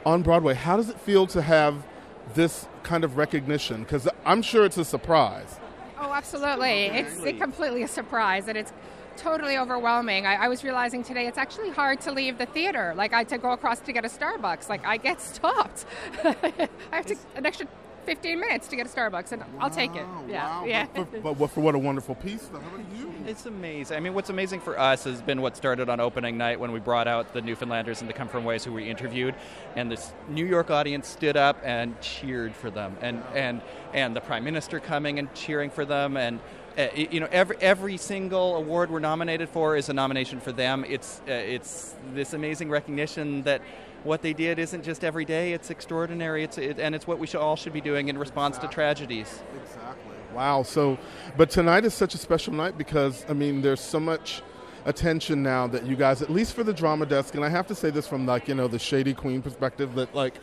On 0.04 0.22
Broadway, 0.22 0.54
how 0.54 0.76
does 0.76 0.88
it 0.88 0.98
feel 1.00 1.26
to 1.28 1.42
have 1.42 1.86
this 2.34 2.66
kind 2.82 3.04
of 3.04 3.16
recognition? 3.16 3.82
Because 3.82 4.08
I'm 4.24 4.42
sure 4.42 4.64
it's 4.64 4.76
a 4.76 4.84
surprise. 4.84 5.58
Oh, 6.00 6.12
absolutely. 6.12 6.86
It's 6.86 7.22
a 7.24 7.32
completely 7.32 7.82
a 7.82 7.88
surprise, 7.88 8.48
and 8.48 8.56
it's 8.56 8.72
totally 9.16 9.58
overwhelming. 9.58 10.26
I, 10.26 10.44
I 10.44 10.48
was 10.48 10.62
realizing 10.64 11.02
today 11.02 11.26
it's 11.26 11.38
actually 11.38 11.70
hard 11.70 12.00
to 12.02 12.12
leave 12.12 12.38
the 12.38 12.46
theater. 12.46 12.94
Like, 12.96 13.12
I 13.12 13.18
had 13.18 13.28
to 13.30 13.38
go 13.38 13.50
across 13.50 13.80
to 13.80 13.92
get 13.92 14.04
a 14.04 14.08
Starbucks. 14.08 14.68
Like, 14.68 14.86
I 14.86 14.96
get 14.96 15.20
stopped. 15.20 15.84
I 16.24 16.68
have 16.92 17.06
to 17.06 17.16
an 17.34 17.44
extra 17.44 17.66
15 18.08 18.40
minutes 18.40 18.68
to 18.68 18.76
get 18.76 18.86
a 18.86 18.88
Starbucks, 18.88 19.32
and 19.32 19.44
I'll 19.60 19.68
take 19.68 19.90
it. 19.94 20.06
Yeah, 20.28 20.60
wow. 20.60 20.64
yeah. 20.64 20.86
But, 20.94 21.12
but, 21.12 21.22
but 21.22 21.36
what- 21.36 21.50
for 21.50 21.60
what 21.60 21.74
a 21.74 21.78
wonderful 21.78 22.14
piece, 22.14 22.46
though. 22.46 22.58
How 22.58 22.74
about 22.74 22.86
you? 22.98 23.12
It's 23.26 23.44
amazing. 23.44 23.98
I 23.98 24.00
mean, 24.00 24.14
what's 24.14 24.30
amazing 24.30 24.60
for 24.60 24.78
us 24.78 25.04
has 25.04 25.20
been 25.20 25.42
what 25.42 25.58
started 25.58 25.90
on 25.90 26.00
opening 26.00 26.38
night 26.38 26.58
when 26.58 26.72
we 26.72 26.80
brought 26.80 27.06
out 27.06 27.34
the 27.34 27.42
Newfoundlanders 27.42 28.00
and 28.00 28.08
the 28.08 28.14
Come 28.14 28.28
From 28.28 28.44
Aways 28.44 28.64
who 28.64 28.72
we 28.72 28.88
interviewed, 28.88 29.34
and 29.76 29.92
this 29.92 30.14
New 30.26 30.46
York 30.46 30.70
audience 30.70 31.06
stood 31.06 31.36
up 31.36 31.58
and 31.62 32.00
cheered 32.00 32.54
for 32.54 32.70
them, 32.70 32.96
and 33.02 33.22
and 33.34 33.60
and 33.92 34.16
the 34.16 34.22
Prime 34.22 34.42
Minister 34.44 34.80
coming 34.80 35.18
and 35.18 35.32
cheering 35.34 35.68
for 35.70 35.84
them, 35.84 36.16
and. 36.16 36.40
Uh, 36.78 36.86
you 36.94 37.18
know, 37.18 37.26
every 37.32 37.56
every 37.60 37.96
single 37.96 38.54
award 38.54 38.88
we're 38.88 39.00
nominated 39.00 39.48
for 39.48 39.74
is 39.76 39.88
a 39.88 39.92
nomination 39.92 40.38
for 40.38 40.52
them. 40.52 40.84
It's 40.88 41.20
uh, 41.26 41.32
it's 41.32 41.92
this 42.14 42.34
amazing 42.34 42.70
recognition 42.70 43.42
that 43.42 43.62
what 44.04 44.22
they 44.22 44.32
did 44.32 44.58
isn't 44.58 44.82
just 44.82 45.04
every 45.04 45.24
day; 45.24 45.52
it's 45.52 45.70
extraordinary. 45.70 46.44
It's 46.44 46.58
it, 46.58 46.78
and 46.78 46.94
it's 46.94 47.06
what 47.06 47.18
we 47.18 47.26
should, 47.26 47.40
all 47.40 47.56
should 47.56 47.72
be 47.72 47.80
doing 47.80 48.08
in 48.08 48.18
response 48.18 48.58
to 48.58 48.68
tragedies. 48.68 49.42
Exactly. 49.62 50.16
Wow. 50.34 50.62
So, 50.62 50.98
but 51.36 51.50
tonight 51.50 51.84
is 51.84 51.94
such 51.94 52.14
a 52.14 52.18
special 52.18 52.52
night 52.52 52.76
because 52.78 53.24
I 53.28 53.32
mean, 53.32 53.62
there's 53.62 53.80
so 53.80 54.00
much. 54.00 54.42
attention 54.84 55.42
now 55.42 55.66
that 55.66 55.84
you 55.84 55.96
guys, 55.96 56.22
at 56.22 56.30
least 56.30 56.54
for 56.54 56.64
the 56.64 56.72
drama 56.72 57.04
desk, 57.04 57.34
and 57.34 57.44
I 57.44 57.50
have 57.50 57.66
to 57.66 57.74
say 57.74 57.90
this 57.90 58.06
from 58.06 58.24
like 58.24 58.48
you 58.48 58.54
know 58.54 58.68
the 58.68 58.78
shady 58.78 59.12
queen 59.12 59.42
perspective 59.42 59.94
that 59.96 60.14
like, 60.14 60.34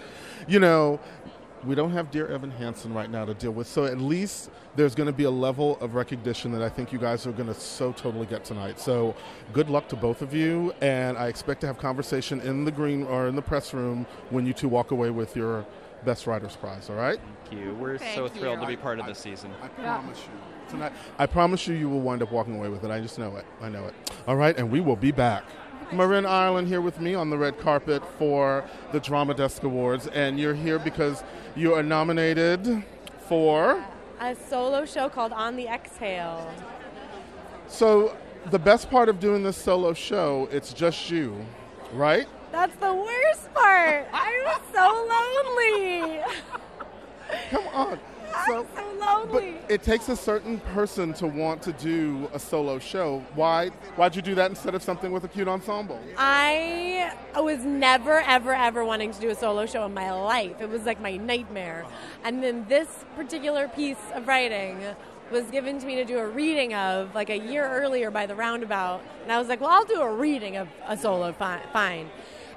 you 0.47 0.59
know, 0.59 1.00
we 1.65 1.75
don't 1.75 1.91
have 1.91 2.12
dear 2.12 2.27
Evan 2.27 2.51
Hansen 2.51 2.93
right 2.93 3.10
now 3.10 3.25
to 3.25 3.34
deal 3.34 3.51
with. 3.51 3.67
So 3.67 3.86
at 3.86 4.00
least 4.00 4.51
there's 4.75 4.93
going 4.93 5.07
to 5.07 5.13
be 5.13 5.24
a 5.24 5.31
level 5.31 5.77
of 5.79 5.95
recognition 5.95 6.51
that 6.51 6.62
I 6.62 6.69
think 6.69 6.93
you 6.93 7.00
guys 7.00 7.25
are 7.25 7.31
going 7.31 7.48
to 7.48 7.60
so 7.60 7.91
totally 7.91 8.25
get 8.25 8.45
tonight. 8.45 8.79
So 8.79 9.15
good 9.53 9.69
luck 9.69 9.88
to 9.89 9.95
both 9.95 10.22
of 10.22 10.34
you, 10.34 10.74
and 10.81 11.17
I 11.17 11.27
expect 11.27 11.62
to 11.62 11.67
have 11.67 11.77
conversation 11.77 12.39
in 12.41 12.65
the 12.65 12.72
green 12.72 13.03
or 13.03 13.27
in 13.27 13.36
the 13.36 13.41
press 13.41 13.74
room 13.74 14.05
when 14.29 14.45
you 14.45 14.53
two 14.53 14.69
walk 14.69 14.91
away 14.91 15.10
with 15.10 15.36
your 15.36 15.65
best 16.03 16.27
writers 16.27 16.55
prize. 16.55 16.89
All 16.89 16.95
right? 16.95 17.19
Thank 17.50 17.63
you. 17.63 17.74
We're 17.75 17.98
Thank 17.98 18.15
so 18.15 18.24
you. 18.24 18.29
thrilled 18.29 18.62
to 18.62 18.67
be 18.67 18.77
part 18.77 19.00
of 19.00 19.05
this 19.05 19.17
season. 19.17 19.51
I 19.62 19.67
promise 19.69 20.19
you 20.19 20.69
tonight. 20.69 20.93
I 21.17 21.25
promise 21.25 21.67
you, 21.67 21.75
you 21.75 21.89
will 21.89 22.01
wind 22.01 22.22
up 22.22 22.31
walking 22.31 22.55
away 22.57 22.69
with 22.69 22.84
it. 22.84 22.91
I 22.91 23.00
just 23.00 23.17
know 23.17 23.36
it. 23.38 23.45
I 23.62 23.69
know 23.69 23.86
it. 23.86 23.93
All 24.27 24.36
right, 24.36 24.57
and 24.57 24.69
we 24.69 24.81
will 24.81 24.95
be 24.95 25.12
back. 25.12 25.43
Marin 25.92 26.25
Ireland 26.25 26.68
here 26.68 26.82
with 26.82 27.00
me 27.00 27.15
on 27.15 27.30
the 27.30 27.38
red 27.38 27.60
carpet 27.60 28.04
for 28.18 28.63
the 28.92 29.00
Drama 29.00 29.34
Desk 29.34 29.63
Awards, 29.63 30.08
and 30.08 30.39
you're 30.39 30.54
here 30.54 30.80
because 30.80 31.24
you 31.56 31.74
are 31.74 31.84
nominated 31.84 32.84
for. 33.27 33.84
a 34.20 34.36
solo 34.36 34.86
show 34.86 35.10
called 35.10 35.32
On 35.34 35.56
the 35.56 35.68
Exhale. 35.68 36.51
So, 37.68 38.15
the 38.51 38.60
best 38.60 38.89
part 38.89 39.10
of 39.10 39.20
doing 39.20 39.44
this 39.44 39.58
solo 39.58 39.94
show, 39.94 40.48
it's 40.51 40.74
just 40.74 41.10
you, 41.10 41.46
right? 41.94 42.27
That's 42.51 42.75
the 42.77 42.94
worst 42.94 43.54
part. 43.54 44.08
I 44.13 44.42
was 44.46 44.62
so 44.74 44.86
lonely. 45.62 46.22
Come 47.50 47.68
on. 47.74 48.00
So, 48.48 48.66
so 49.00 49.30
but 49.32 49.44
it 49.70 49.82
takes 49.84 50.10
a 50.10 50.16
certain 50.16 50.60
person 50.60 51.14
to 51.14 51.28
want 51.28 51.62
to 51.64 51.74
do 51.74 52.30
a 52.34 52.40
solo 52.40 52.80
show. 52.80 53.24
Why? 53.34 53.70
Why'd 53.96 54.16
you 54.16 54.22
do 54.22 54.36
that 54.36 54.50
instead 54.50 54.75
of 54.75 54.84
something 54.84 55.12
with 55.12 55.24
a 55.24 55.28
cute 55.28 55.48
ensemble? 55.48 56.00
I 56.18 57.14
was 57.36 57.60
never, 57.64 58.20
ever, 58.22 58.54
ever 58.54 58.86
wanting 58.86 59.12
to 59.12 59.20
do 59.20 59.30
a 59.30 59.36
solo 59.36 59.66
show 59.66 59.86
in 59.86 59.94
my 59.94 60.12
life. 60.12 60.62
It 60.62 60.70
was 60.70 60.84
like 60.84 61.02
my 61.02 61.18
nightmare. 61.18 61.86
And 62.24 62.44
then 62.44 62.66
this 62.68 62.88
particular 63.16 63.68
piece 63.68 63.98
of 64.14 64.28
writing 64.28 64.84
was 65.32 65.46
given 65.46 65.80
to 65.80 65.86
me 65.88 65.96
to 65.96 66.06
do 66.06 66.20
a 66.20 66.28
reading 66.28 66.74
of 66.75 67.14
like 67.16 67.30
a 67.30 67.38
year 67.38 67.68
earlier 67.68 68.12
by 68.12 68.25
the 68.25 68.36
Roundabout. 68.36 69.02
And 69.24 69.32
I 69.32 69.40
was 69.40 69.48
like, 69.48 69.60
well, 69.60 69.72
I'll 69.72 69.86
do 69.86 70.02
a 70.02 70.14
reading 70.14 70.56
of 70.58 70.68
a 70.88 70.96
solo, 70.96 71.34
fi- 71.34 71.64
fine. 71.74 72.10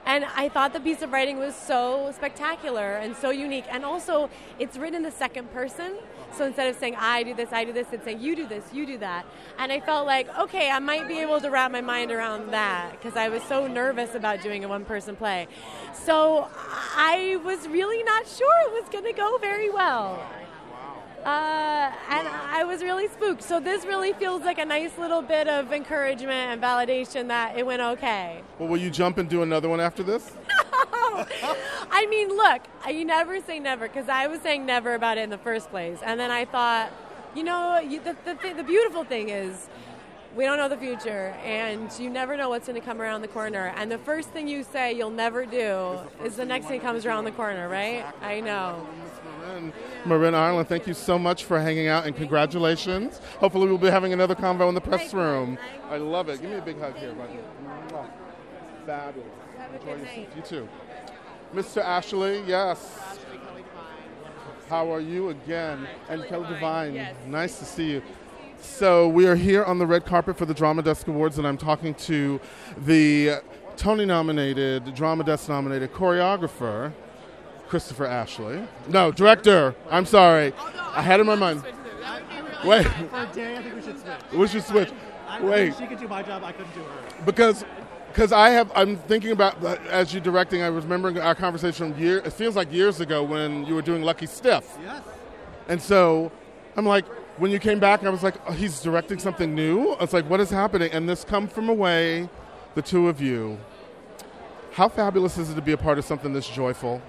And 0.09 0.25
I 0.35 0.49
thought 0.49 0.73
the 0.73 0.81
piece 0.81 1.03
of 1.03 1.13
writing 1.13 1.39
was 1.39 1.55
so 1.55 2.11
spectacular 2.15 2.97
and 2.97 3.15
so 3.15 3.29
unique. 3.29 3.67
And 3.71 3.85
also, 3.85 4.31
it's 4.59 4.79
written 4.79 4.95
in 4.95 5.03
the 5.03 5.11
second 5.11 5.53
person. 5.53 5.99
So 6.35 6.47
instead 6.47 6.67
of 6.71 6.77
saying, 6.77 6.97
I 6.97 7.23
do 7.25 7.35
this, 7.35 7.53
I 7.53 7.65
do 7.65 7.75
this, 7.75 7.89
it's 7.93 8.07
saying, 8.07 8.23
you 8.23 8.35
do 8.35 8.47
this, 8.47 8.65
you 8.73 8.87
do 8.87 8.97
that. 8.99 9.27
And 9.59 9.71
I 9.71 9.81
felt 9.81 10.07
like, 10.07 10.27
okay, 10.39 10.71
I 10.71 10.79
might 10.79 11.09
be 11.09 11.19
able 11.19 11.43
to 11.43 11.51
wrap 11.51 11.71
my 11.71 11.83
mind 11.83 12.11
around 12.11 12.53
that 12.53 12.93
because 12.93 13.19
I 13.19 13.29
was 13.29 13.43
so 13.43 13.67
nervous 13.67 14.15
about 14.15 14.41
doing 14.41 14.65
a 14.65 14.69
one 14.69 14.87
person 14.87 15.15
play. 15.15 15.47
So 15.93 16.49
I 16.97 17.39
was 17.45 17.69
really 17.69 18.03
not 18.03 18.27
sure 18.27 18.49
it 18.67 18.81
was 18.81 18.89
going 18.91 19.05
to 19.05 19.13
go 19.13 19.37
very 19.37 19.69
well. 19.69 20.27
Uh, 21.25 21.93
and 22.11 22.29
I 22.29 22.65
was 22.65 22.83
really 22.83 23.09
spooked. 23.09 23.43
So 23.43 23.61
this 23.61 23.85
really 23.85 24.13
feels 24.15 24.43
like 24.43 24.59
a 24.59 24.65
nice 24.65 24.97
little 24.99 25.21
bit 25.23 25.49
of 25.49 25.73
encouragement 25.73 26.31
and 26.31 26.63
validation 26.63 27.29
that 27.29 27.59
it 27.59 27.67
went 27.67 27.83
okay. 27.83 28.43
Well, 28.59 28.69
will 28.69 28.79
you 28.79 28.91
jump 28.91 29.19
and 29.19 29.29
do 29.29 29.43
another 29.43 29.69
one 29.69 29.81
after 29.81 30.03
this? 30.03 30.33
I 31.91 32.07
mean, 32.09 32.29
look, 32.29 32.63
you 32.89 33.05
never 33.05 33.41
say 33.41 33.59
never 33.59 33.89
because 33.89 34.09
I 34.09 34.27
was 34.29 34.41
saying 34.41 34.65
never 34.65 34.95
about 34.95 35.19
it 35.19 35.23
in 35.23 35.31
the 35.31 35.39
first 35.39 35.69
place, 35.71 35.99
and 36.05 36.19
then 36.21 36.31
I 36.31 36.45
thought, 36.45 36.93
you 37.35 37.43
know, 37.43 37.79
you, 37.79 38.01
the 38.01 38.17
the, 38.25 38.35
th- 38.35 38.57
the 38.57 38.65
beautiful 38.65 39.05
thing 39.05 39.29
is. 39.31 39.69
We 40.37 40.45
don't 40.45 40.59
know 40.59 40.69
the 40.69 40.77
future, 40.77 41.35
and 41.43 41.91
you 41.99 42.11
never 42.11 42.37
know 42.37 42.51
what's 42.51 42.69
going 42.69 42.79
to 42.79 42.85
come 42.87 43.01
around 43.01 43.23
the 43.23 43.29
corner. 43.29 43.73
And 43.77 43.91
the 43.91 43.99
first 43.99 44.29
thing 44.29 44.47
you 44.47 44.63
say 44.63 44.93
you'll 44.93 45.11
never 45.11 45.47
do 45.47 45.99
is 46.23 46.37
the 46.37 46.45
next 46.45 46.67
thing 46.67 46.81
comes 46.81 47.07
around 47.07 47.25
the 47.25 47.33
corner, 47.33 47.67
right? 47.67 48.05
I 48.21 48.41
know. 48.41 48.87
Marin, 49.59 49.73
Marin 50.05 50.35
Ireland, 50.35 50.69
thank 50.69 50.87
you 50.87 50.95
so 50.95 51.19
much 51.19 51.45
for 51.45 51.61
hanging 51.61 51.89
out 51.89 52.07
and 52.07 52.15
congratulations. 52.15 53.21
Hopefully, 53.39 53.67
we'll 53.67 53.79
be 53.79 53.91
having 53.91 54.13
another 54.13 54.35
convo 54.35 54.69
in 54.69 54.75
the 54.75 54.81
press 54.81 55.13
room. 55.13 55.59
I 55.91 55.97
love 55.97 56.29
it. 56.29 56.41
Give 56.41 56.51
me 56.51 56.57
a 56.57 56.63
big 56.63 56.79
hug 56.81 56.97
here, 56.97 57.13
right 57.13 57.31
here. 57.31 57.45
Fabulous. 58.87 59.29
Enjoy 59.75 59.97
your 59.97 60.07
seat. 60.15 60.29
You 60.37 60.43
too. 60.43 60.69
Mr. 61.55 61.83
Ashley, 61.83 62.43
yes. 62.47 62.99
How 64.69 64.93
are 64.93 65.01
you 65.01 65.31
again? 65.31 65.89
And 66.09 66.25
Kelly 66.25 66.47
Devine, 66.49 67.09
nice 67.27 67.59
to 67.59 67.65
see 67.65 67.91
you. 67.93 68.03
So 68.61 69.09
we 69.09 69.27
are 69.27 69.37
here 69.37 69.65
on 69.65 69.79
the 69.79 69.87
red 69.87 70.05
carpet 70.05 70.37
for 70.37 70.45
the 70.45 70.53
Drama 70.53 70.83
Desk 70.83 71.07
Awards, 71.07 71.39
and 71.39 71.47
I'm 71.47 71.57
talking 71.57 71.95
to 71.95 72.41
the 72.77 73.41
Tony-nominated, 73.77 74.95
Drama 74.95 75.25
Desk-nominated 75.25 75.93
choreographer, 75.93 76.93
Christopher 77.69 78.07
Ashley. 78.07 78.63
No, 78.89 79.13
director. 79.13 79.75
I'm 79.91 80.07
sorry. 80.07 80.53
I 80.93 81.03
had 81.03 81.21
it 81.21 81.23
in 81.23 81.27
my 81.27 81.35
mind. 81.35 81.63
Wait, 82.65 82.87
For 82.87 83.27
Day, 83.35 83.57
I 83.57 83.63
think 83.63 83.75
we 83.77 83.83
should 83.83 83.99
switch. 84.01 84.15
we 84.33 84.49
should 84.49 84.65
switch. 84.65 84.91
I, 85.29 85.43
Wait, 85.43 85.75
She 85.79 85.87
could 85.87 86.01
do 86.01 86.09
my 86.09 86.23
job, 86.23 86.43
I 86.43 86.53
couldn't 86.53 86.75
do 86.75 86.81
her. 86.81 87.25
because 87.25 87.65
because 88.13 88.33
I 88.33 88.49
have 88.51 88.73
I'm 88.75 88.97
thinking 88.97 89.31
about 89.33 89.63
uh, 89.63 89.77
as 89.91 90.13
you're 90.13 90.23
directing. 90.23 90.63
I 90.63 90.71
was 90.71 90.85
remembering 90.85 91.19
our 91.19 91.35
conversation 91.35 91.93
from 91.93 92.03
year. 92.03 92.19
It 92.19 92.33
feels 92.33 92.57
like 92.57 92.73
years 92.73 93.01
ago 93.01 93.23
when 93.23 93.65
you 93.67 93.75
were 93.75 93.83
doing 93.83 94.03
Lucky 94.03 94.27
Stiff. 94.27 94.77
Yes. 94.83 95.03
And 95.69 95.81
so 95.81 96.33
I'm 96.77 96.87
like, 96.87 97.05
when 97.37 97.51
you 97.51 97.59
came 97.61 97.79
back, 97.79 98.03
I 98.03 98.09
was 98.09 98.23
like, 98.23 98.35
oh, 98.49 98.53
he's 98.53 98.81
directing 98.81 99.19
something 99.19 99.55
new. 99.55 99.91
I 99.93 100.01
was 100.03 100.13
like, 100.15 100.29
what 100.29 100.41
is 100.41 100.49
happening? 100.51 100.91
And 100.93 101.07
this 101.09 101.23
come 101.23 101.47
from 101.47 101.69
away, 101.69 102.29
the 102.75 102.83
two 102.83 103.09
of 103.09 103.21
you. 103.21 103.59
How 104.73 104.89
fabulous 104.89 105.37
is 105.39 105.51
it 105.51 105.55
to 105.57 105.63
be 105.63 105.73
a 105.73 105.77
part 105.77 105.99
of 105.99 106.05
something 106.05 106.33
this 106.33 106.49
joyful? 106.49 107.03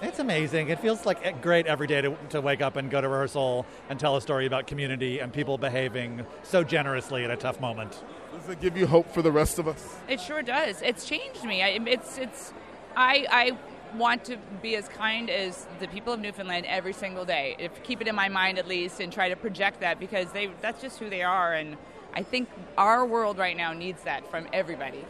It's 0.00 0.20
amazing. 0.20 0.68
It 0.68 0.78
feels 0.78 1.04
like 1.04 1.26
eh, 1.26 1.32
great 1.42 1.66
every 1.66 1.88
day 1.88 2.00
to, 2.00 2.16
to 2.30 2.40
wake 2.40 2.62
up 2.62 2.76
and 2.76 2.88
go 2.88 3.00
to 3.00 3.08
rehearsal 3.08 3.66
and 3.88 3.98
tell 3.98 4.16
a 4.16 4.20
story 4.20 4.46
about 4.46 4.68
community 4.68 5.18
and 5.18 5.32
people 5.32 5.58
behaving 5.58 6.24
so 6.44 6.62
generously 6.62 7.24
at 7.24 7.30
a 7.32 7.36
tough 7.36 7.60
moment. 7.60 8.00
Does 8.32 8.50
it 8.50 8.60
give 8.60 8.76
you 8.76 8.86
hope 8.86 9.10
for 9.12 9.22
the 9.22 9.32
rest 9.32 9.58
of 9.58 9.66
us? 9.66 9.96
It 10.08 10.20
sure 10.20 10.42
does. 10.42 10.82
It's 10.82 11.04
changed 11.04 11.42
me. 11.42 11.62
I, 11.62 11.80
it's 11.86 12.16
it's 12.18 12.52
I 12.96 13.26
I 13.30 13.96
want 13.96 14.24
to 14.26 14.36
be 14.62 14.76
as 14.76 14.88
kind 14.88 15.30
as 15.30 15.66
the 15.80 15.88
people 15.88 16.12
of 16.12 16.20
Newfoundland 16.20 16.66
every 16.66 16.92
single 16.92 17.24
day. 17.24 17.56
If 17.58 17.82
keep 17.82 18.00
it 18.00 18.06
in 18.06 18.14
my 18.14 18.28
mind 18.28 18.58
at 18.58 18.68
least 18.68 19.00
and 19.00 19.12
try 19.12 19.28
to 19.28 19.36
project 19.36 19.80
that 19.80 19.98
because 19.98 20.30
they 20.32 20.50
that's 20.60 20.80
just 20.80 21.00
who 21.00 21.10
they 21.10 21.22
are 21.22 21.54
and 21.54 21.76
I 22.14 22.22
think 22.22 22.48
our 22.76 23.04
world 23.04 23.38
right 23.38 23.56
now 23.56 23.72
needs 23.72 24.02
that 24.04 24.30
from 24.30 24.46
everybody. 24.52 25.04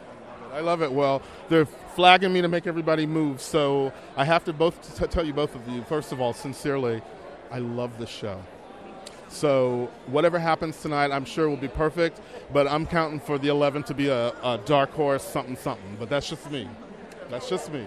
I 0.52 0.60
love 0.60 0.82
it. 0.82 0.90
Well, 0.92 1.22
they're 1.48 1.66
flagging 1.66 2.32
me 2.32 2.42
to 2.42 2.48
make 2.48 2.66
everybody 2.66 3.06
move, 3.06 3.40
so 3.40 3.92
I 4.16 4.24
have 4.24 4.44
to 4.44 4.52
both 4.52 4.98
t- 4.98 5.06
tell 5.06 5.24
you 5.24 5.32
both 5.32 5.54
of 5.54 5.68
you. 5.68 5.82
First 5.82 6.12
of 6.12 6.20
all, 6.20 6.32
sincerely, 6.32 7.02
I 7.50 7.58
love 7.58 7.98
the 7.98 8.06
show. 8.06 8.40
So 9.28 9.90
whatever 10.06 10.38
happens 10.38 10.80
tonight, 10.80 11.10
I'm 11.10 11.24
sure 11.24 11.48
will 11.48 11.56
be 11.56 11.68
perfect. 11.68 12.20
But 12.52 12.66
I'm 12.66 12.86
counting 12.86 13.20
for 13.20 13.38
the 13.38 13.48
11 13.48 13.82
to 13.84 13.94
be 13.94 14.08
a, 14.08 14.28
a 14.42 14.58
dark 14.64 14.90
horse, 14.92 15.22
something, 15.22 15.56
something. 15.56 15.96
But 15.98 16.08
that's 16.08 16.28
just 16.28 16.50
me. 16.50 16.68
That's 17.30 17.48
just 17.48 17.72
me. 17.72 17.86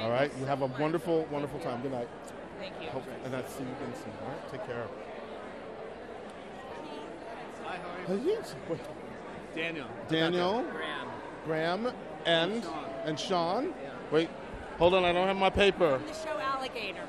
All 0.00 0.10
right. 0.10 0.30
You 0.38 0.44
have 0.46 0.62
a 0.62 0.66
wonderful, 0.66 1.26
wonderful 1.30 1.58
time. 1.60 1.80
Good 1.82 1.92
night. 1.92 2.08
Thank 2.58 2.74
you. 2.82 2.88
Hope, 2.88 3.04
and 3.24 3.34
I 3.34 3.42
see 3.42 3.64
you 3.64 3.70
again 3.70 3.94
soon. 4.02 4.12
All 4.22 4.28
right. 4.28 4.50
Take 4.50 4.66
care. 4.66 4.86
Hi, 7.64 7.78
how 8.06 8.14
are 8.14 8.18
you? 8.18 8.38
Wait, 8.68 8.80
Daniel. 9.54 9.86
Daniel. 10.08 10.64
Graham. 11.46 11.82
Graham 11.82 11.94
and 12.26 12.66
and 13.04 13.18
Sean. 13.18 13.72
Wait, 14.10 14.28
hold 14.78 14.94
on. 14.94 15.04
I 15.04 15.12
don't 15.12 15.28
have 15.28 15.36
my 15.36 15.50
paper. 15.50 16.00
The 16.06 16.12
show 16.12 16.38
Alligator. 16.38 17.06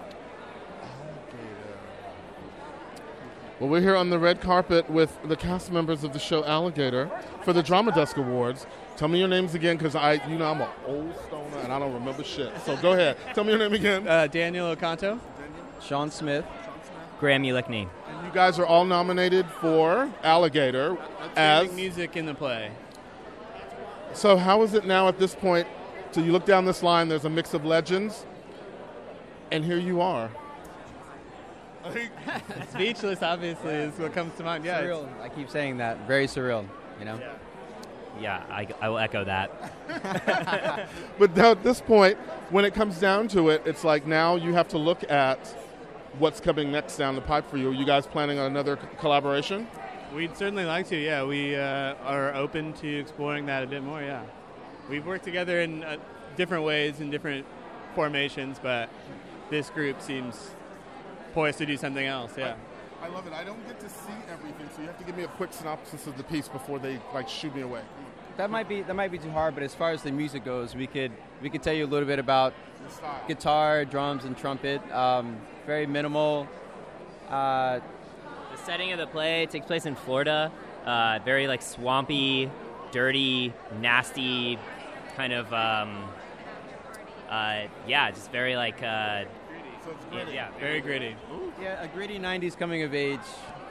Well, 3.60 3.72
we're 3.72 3.82
here 3.82 3.96
on 3.96 4.12
the 4.12 4.20
red 4.20 4.40
carpet 4.40 4.88
with 4.88 5.18
the 5.28 5.36
cast 5.36 5.72
members 5.72 6.04
of 6.04 6.14
the 6.14 6.20
show 6.20 6.46
Alligator 6.46 7.10
for 7.44 7.54
the 7.54 7.64
Drama 7.64 7.92
Desk 7.92 8.16
Awards. 8.16 8.68
Tell 8.98 9.08
me 9.08 9.18
your 9.18 9.28
names 9.28 9.56
again, 9.56 9.78
because 9.78 9.96
I, 9.96 10.24
you 10.28 10.38
know, 10.38 10.52
I'm 10.52 10.62
an 10.62 10.70
old 10.86 11.16
stoner 11.26 11.58
and 11.64 11.74
I 11.74 11.80
don't 11.80 11.92
remember 11.92 12.24
shit. 12.24 12.52
So 12.68 12.78
go 12.78 12.92
ahead. 12.92 13.18
Tell 13.34 13.44
me 13.44 13.50
your 13.50 13.60
name 13.60 13.74
again. 13.74 14.08
Uh, 14.08 14.28
Daniel 14.28 14.76
Ocanto. 14.76 15.20
Sean 15.82 16.12
Smith, 16.12 16.46
Graham 17.20 17.42
Ulicny. 17.44 17.82
You 18.26 18.32
guys 18.32 18.60
are 18.60 18.66
all 18.66 18.86
nominated 18.86 19.48
for 19.60 20.12
Alligator 20.24 20.96
as. 21.36 21.72
Music 21.74 22.16
in 22.16 22.28
the 22.28 22.36
play. 22.36 22.72
So 24.14 24.38
how 24.38 24.64
is 24.64 24.74
it 24.74 24.86
now 24.86 25.08
at 25.08 25.20
this 25.20 25.36
point? 25.36 25.68
So 26.12 26.22
you 26.22 26.32
look 26.32 26.46
down 26.46 26.66
this 26.66 26.82
line. 26.82 27.08
There's 27.08 27.26
a 27.26 27.30
mix 27.30 27.54
of 27.54 27.66
legends, 27.66 28.26
and 29.52 29.64
here 29.64 29.78
you 29.78 30.02
are. 30.02 30.30
Speechless, 32.72 33.22
obviously, 33.22 33.74
is 33.74 33.98
what 33.98 34.14
comes 34.14 34.36
to 34.38 34.44
mind. 34.44 34.66
Yeah. 34.66 34.82
Surreal. 34.82 35.22
I 35.22 35.30
keep 35.30 35.50
saying 35.50 35.78
that. 35.78 36.08
Very 36.08 36.28
surreal. 36.28 36.66
You 37.00 37.06
know. 37.06 37.20
Yeah, 38.20 38.44
I, 38.50 38.68
I 38.82 38.90
will 38.90 38.98
echo 38.98 39.24
that. 39.26 39.52
But 41.20 41.36
now 41.36 41.52
at 41.52 41.64
this 41.64 41.82
point, 41.82 42.18
when 42.50 42.66
it 42.66 42.74
comes 42.74 43.00
down 43.00 43.28
to 43.30 43.50
it, 43.50 43.64
it's 43.66 43.84
like 43.84 44.06
now 44.06 44.36
you 44.36 44.54
have 44.54 44.68
to 44.70 44.78
look 44.78 45.10
at 45.10 45.40
what's 46.20 46.40
coming 46.40 46.72
next 46.72 46.98
down 46.98 47.16
the 47.16 47.22
pipe 47.22 47.50
for 47.50 47.58
you. 47.58 47.70
Are 47.70 47.74
you 47.74 47.86
guys 47.86 48.06
planning 48.08 48.40
on 48.40 48.46
another 48.48 48.76
collaboration? 49.00 49.68
We'd 50.14 50.38
certainly 50.38 50.66
like 50.66 50.88
to. 50.90 50.98
Yeah, 50.98 51.26
we 51.26 51.56
uh, 51.56 51.96
are 52.04 52.34
open 52.34 52.74
to 52.74 53.00
exploring 53.00 53.46
that 53.48 53.64
a 53.64 53.68
bit 53.68 53.84
more. 53.84 54.02
Yeah, 54.02 54.24
we've 54.90 55.06
worked 55.06 55.26
together 55.26 55.60
in 55.62 55.84
uh, 55.84 55.98
different 56.38 56.64
ways 56.64 57.02
in 57.02 57.12
different 57.12 57.46
formations, 57.94 58.58
but 58.62 58.90
this 59.50 59.70
group 59.70 60.02
seems 60.02 60.52
poised 61.34 61.58
to 61.58 61.66
do 61.66 61.78
something 61.78 62.06
else. 62.06 62.38
Yeah. 62.38 62.56
I 63.02 63.10
love 63.10 63.28
it. 63.28 63.34
I 63.34 63.44
don't 63.44 63.66
get 63.68 63.80
to 63.82 63.90
see 63.90 64.14
everything, 64.32 64.70
so 64.76 64.82
you 64.82 64.88
have 64.88 64.98
to 64.98 65.04
give 65.04 65.16
me 65.16 65.24
a 65.24 65.28
quick 65.28 65.54
synopsis 65.54 66.08
of 66.08 66.18
the 66.18 66.24
piece 66.24 66.48
before 66.48 66.80
they 66.80 67.00
like 67.14 67.30
shoot 67.30 67.54
me 67.56 67.62
away. 67.62 67.82
That 68.38 68.50
might 68.50 68.70
be 68.70 68.82
that 68.84 68.96
might 68.96 69.12
be 69.12 69.18
too 69.18 69.32
hard, 69.32 69.54
but 69.56 69.64
as 69.64 69.76
far 69.76 69.92
as 69.92 70.04
the 70.04 70.12
music 70.12 70.46
goes, 70.46 70.76
we 70.76 70.88
could 70.88 71.12
we 71.42 71.50
could 71.50 71.62
tell 71.62 71.74
you 71.74 71.86
a 71.86 71.88
little 71.88 72.08
bit 72.08 72.20
about 72.20 72.54
guitar, 73.28 73.86
drums, 73.86 74.24
and 74.24 74.38
trumpet. 74.38 74.82
Um, 74.92 75.38
very 75.66 75.86
minimal. 75.86 76.48
Uh, 77.30 77.82
The 78.58 78.66
setting 78.66 78.92
of 78.92 79.00
the 79.00 79.08
play 79.08 79.46
takes 79.46 79.66
place 79.66 79.86
in 79.86 79.96
Florida. 79.96 80.52
Uh, 80.86 81.20
very 81.24 81.48
like 81.48 81.62
swampy, 81.62 82.50
dirty, 82.92 83.54
nasty, 83.82 84.58
kind 85.16 85.34
of 85.34 85.52
um, 85.54 86.04
uh, 87.30 87.62
yeah, 87.88 88.12
just 88.12 88.32
very 88.32 88.56
like 88.56 88.82
uh, 88.82 89.24
yeah, 90.12 90.30
yeah, 90.32 90.50
Very 90.60 90.82
gritty. 90.82 91.16
yeah, 91.62 91.82
a 91.84 91.88
gritty 91.88 92.20
'90s 92.20 92.58
coming 92.58 92.84
of 92.84 92.94
age. 92.94 93.20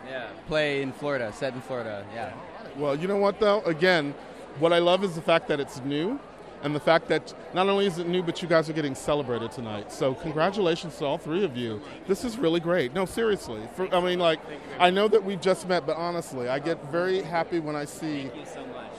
Yeah, 0.08 0.28
play 0.46 0.82
in 0.82 0.92
Florida, 0.92 1.32
set 1.32 1.52
in 1.54 1.60
Florida. 1.60 2.04
Yeah. 2.14 2.32
Well, 2.76 2.96
you 2.96 3.08
know 3.08 3.16
what 3.16 3.40
though? 3.40 3.60
Again, 3.62 4.14
what 4.58 4.72
I 4.72 4.78
love 4.78 5.04
is 5.04 5.14
the 5.14 5.22
fact 5.22 5.48
that 5.48 5.60
it's 5.60 5.80
new. 5.84 6.18
And 6.62 6.74
the 6.74 6.80
fact 6.80 7.08
that 7.08 7.32
not 7.54 7.68
only 7.68 7.86
is 7.86 7.98
it 7.98 8.08
new, 8.08 8.22
but 8.22 8.42
you 8.42 8.48
guys 8.48 8.68
are 8.68 8.72
getting 8.72 8.94
celebrated 8.94 9.52
tonight. 9.52 9.92
So 9.92 10.14
congratulations 10.14 10.96
to 10.98 11.04
all 11.04 11.18
three 11.18 11.44
of 11.44 11.56
you. 11.56 11.80
This 12.08 12.24
is 12.24 12.38
really 12.38 12.60
great. 12.60 12.92
No, 12.94 13.04
seriously. 13.04 13.60
For, 13.76 13.94
I 13.94 14.00
mean, 14.00 14.18
like, 14.18 14.40
I 14.78 14.90
know 14.90 15.06
that 15.08 15.22
we've 15.22 15.40
just 15.40 15.68
met, 15.68 15.86
but 15.86 15.96
honestly, 15.96 16.48
I 16.48 16.58
get 16.58 16.82
very 16.90 17.22
happy 17.22 17.60
when 17.60 17.76
I 17.76 17.84
see 17.84 18.30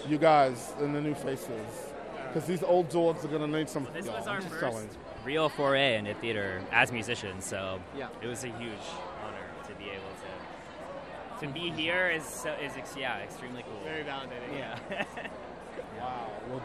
you 0.07 0.17
guys 0.17 0.73
and 0.79 0.95
the 0.95 1.01
new 1.01 1.15
faces. 1.15 1.49
Because 2.27 2.47
these 2.47 2.63
old 2.63 2.89
dogs 2.89 3.25
are 3.25 3.29
going 3.29 3.41
to 3.41 3.57
need 3.57 3.69
some. 3.69 3.87
This 3.93 4.05
y'all, 4.05 4.15
was 4.15 4.27
I'm 4.27 4.35
our 4.35 4.41
first 4.41 4.59
telling. 4.59 4.89
real 5.25 5.49
foray 5.49 5.97
into 5.97 6.13
theater 6.15 6.61
as 6.71 6.91
musicians, 6.91 7.45
so 7.45 7.79
Yeah. 7.97 8.07
it 8.21 8.27
was 8.27 8.43
a 8.43 8.47
huge 8.47 8.85
honor 9.25 9.37
to 9.67 9.73
be 9.75 9.85
able 9.85 10.01
to 10.03 11.45
to 11.47 11.53
be 11.53 11.69
here. 11.71 12.09
Is 12.09 12.23
so, 12.23 12.51
is 12.53 12.73
yeah, 12.97 13.19
extremely 13.19 13.63
cool. 13.63 13.79
Very 13.83 14.03
validating. 14.03 14.57
Yeah. 14.57 15.03
Wow. 15.99 16.29
Well, 16.49 16.61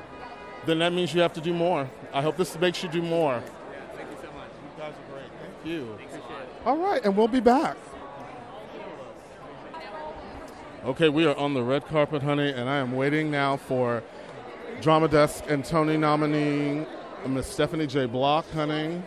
then 0.66 0.78
that 0.78 0.92
means 0.92 1.14
you 1.14 1.20
have 1.20 1.32
to 1.34 1.40
do 1.40 1.52
more. 1.52 1.88
I 2.12 2.22
hope 2.22 2.36
this 2.36 2.58
makes 2.58 2.82
you 2.82 2.88
do 2.88 3.02
more. 3.02 3.34
Yeah. 3.34 3.80
Thank 3.96 4.10
you 4.10 4.16
so 4.22 4.32
much. 4.32 4.48
You 4.62 4.82
guys 4.82 4.92
are 4.92 5.12
great. 5.12 5.30
Thank 5.40 5.66
you. 5.66 5.98
All 6.64 6.76
right, 6.76 7.04
and 7.04 7.16
we'll 7.16 7.28
be 7.28 7.40
back. 7.40 7.76
Okay, 10.84 11.08
we 11.08 11.26
are 11.26 11.36
on 11.36 11.54
the 11.54 11.62
red 11.62 11.86
carpet, 11.86 12.22
honey, 12.22 12.50
and 12.50 12.68
I 12.68 12.78
am 12.78 12.92
waiting 12.92 13.30
now 13.30 13.56
for 13.56 14.02
Drama 14.80 15.06
Desk 15.06 15.44
and 15.48 15.64
Tony 15.64 15.96
nominee 15.96 16.86
uh, 17.24 17.28
Miss 17.28 17.46
Stephanie 17.46 17.86
J. 17.86 18.06
Block, 18.06 18.50
honey. 18.50 19.00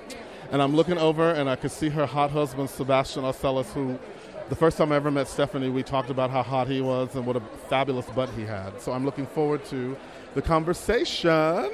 And 0.51 0.61
I'm 0.61 0.73
looking 0.75 0.97
over, 0.97 1.31
and 1.31 1.49
I 1.49 1.57
could 1.57 1.71
see 1.71 1.89
her 1.89 2.05
hot 2.05 2.31
husband, 2.31 2.69
Sebastian 2.69 3.23
Arcelus, 3.23 3.65
who 3.73 3.99
the 4.49 4.55
first 4.55 4.77
time 4.77 4.91
I 4.91 4.95
ever 4.95 5.09
met 5.09 5.27
Stephanie, 5.27 5.69
we 5.69 5.83
talked 5.83 6.09
about 6.09 6.29
how 6.29 6.43
hot 6.43 6.67
he 6.67 6.81
was 6.81 7.15
and 7.15 7.25
what 7.25 7.35
a 7.35 7.41
fabulous 7.69 8.05
butt 8.07 8.29
he 8.31 8.43
had. 8.43 8.79
So 8.81 8.91
I'm 8.91 9.05
looking 9.05 9.25
forward 9.25 9.65
to 9.65 9.97
the 10.35 10.41
conversation 10.41 11.71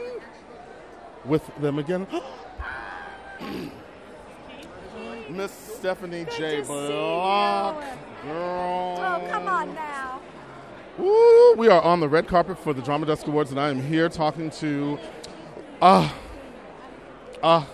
with 1.25 1.43
them 1.59 1.79
again. 1.79 2.07
Miss 5.29 5.51
Stephanie 5.51 6.25
J. 6.37 6.61
Block. 6.61 7.81
Girl. 8.23 8.97
Oh, 8.99 9.27
come 9.29 9.47
on 9.47 9.73
now. 9.73 10.21
Woo! 10.97 11.53
We 11.55 11.69
are 11.69 11.81
on 11.81 11.99
the 11.99 12.09
red 12.09 12.27
carpet 12.27 12.59
for 12.59 12.73
the 12.73 12.81
Drama 12.81 13.05
Desk 13.05 13.25
Awards, 13.27 13.51
and 13.51 13.59
I 13.59 13.69
am 13.69 13.81
here 13.81 14.09
talking 14.09 14.49
to, 14.51 14.99
ah, 15.81 16.13
ah, 17.41 17.67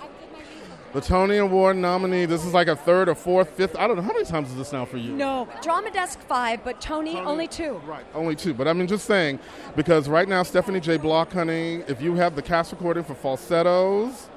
the 0.94 1.02
Tony 1.02 1.38
Award 1.38 1.78
nominee. 1.78 2.26
This 2.26 2.46
is 2.46 2.54
like 2.54 2.68
a 2.68 2.76
third 2.76 3.10
or 3.10 3.16
fourth, 3.16 3.50
fifth. 3.52 3.76
I 3.76 3.88
don't 3.88 3.98
know 3.98 4.02
how 4.02 4.14
many 4.14 4.26
times 4.26 4.50
is 4.50 4.56
this 4.56 4.72
now 4.72 4.86
for 4.86 4.98
you. 4.98 5.12
No, 5.12 5.48
Drama 5.62 5.92
Desk 5.92 6.20
five, 6.22 6.64
but 6.64 6.80
Tony, 6.82 7.18
only 7.18 7.48
two. 7.48 7.82
Right, 7.86 8.06
only 8.14 8.36
two. 8.36 8.54
But 8.54 8.68
I 8.68 8.74
mean, 8.74 8.88
just 8.88 9.06
saying, 9.06 9.40
because 9.76 10.08
right 10.10 10.28
now, 10.28 10.44
Stephanie 10.44 10.80
J. 10.80 10.98
Block, 10.98 11.34
honey, 11.34 11.84
if 11.88 12.02
you 12.02 12.16
have 12.16 12.36
the 12.36 12.42
cast 12.42 12.72
recording 12.72 13.04
for 13.04 13.16
falsettos, 13.16 14.30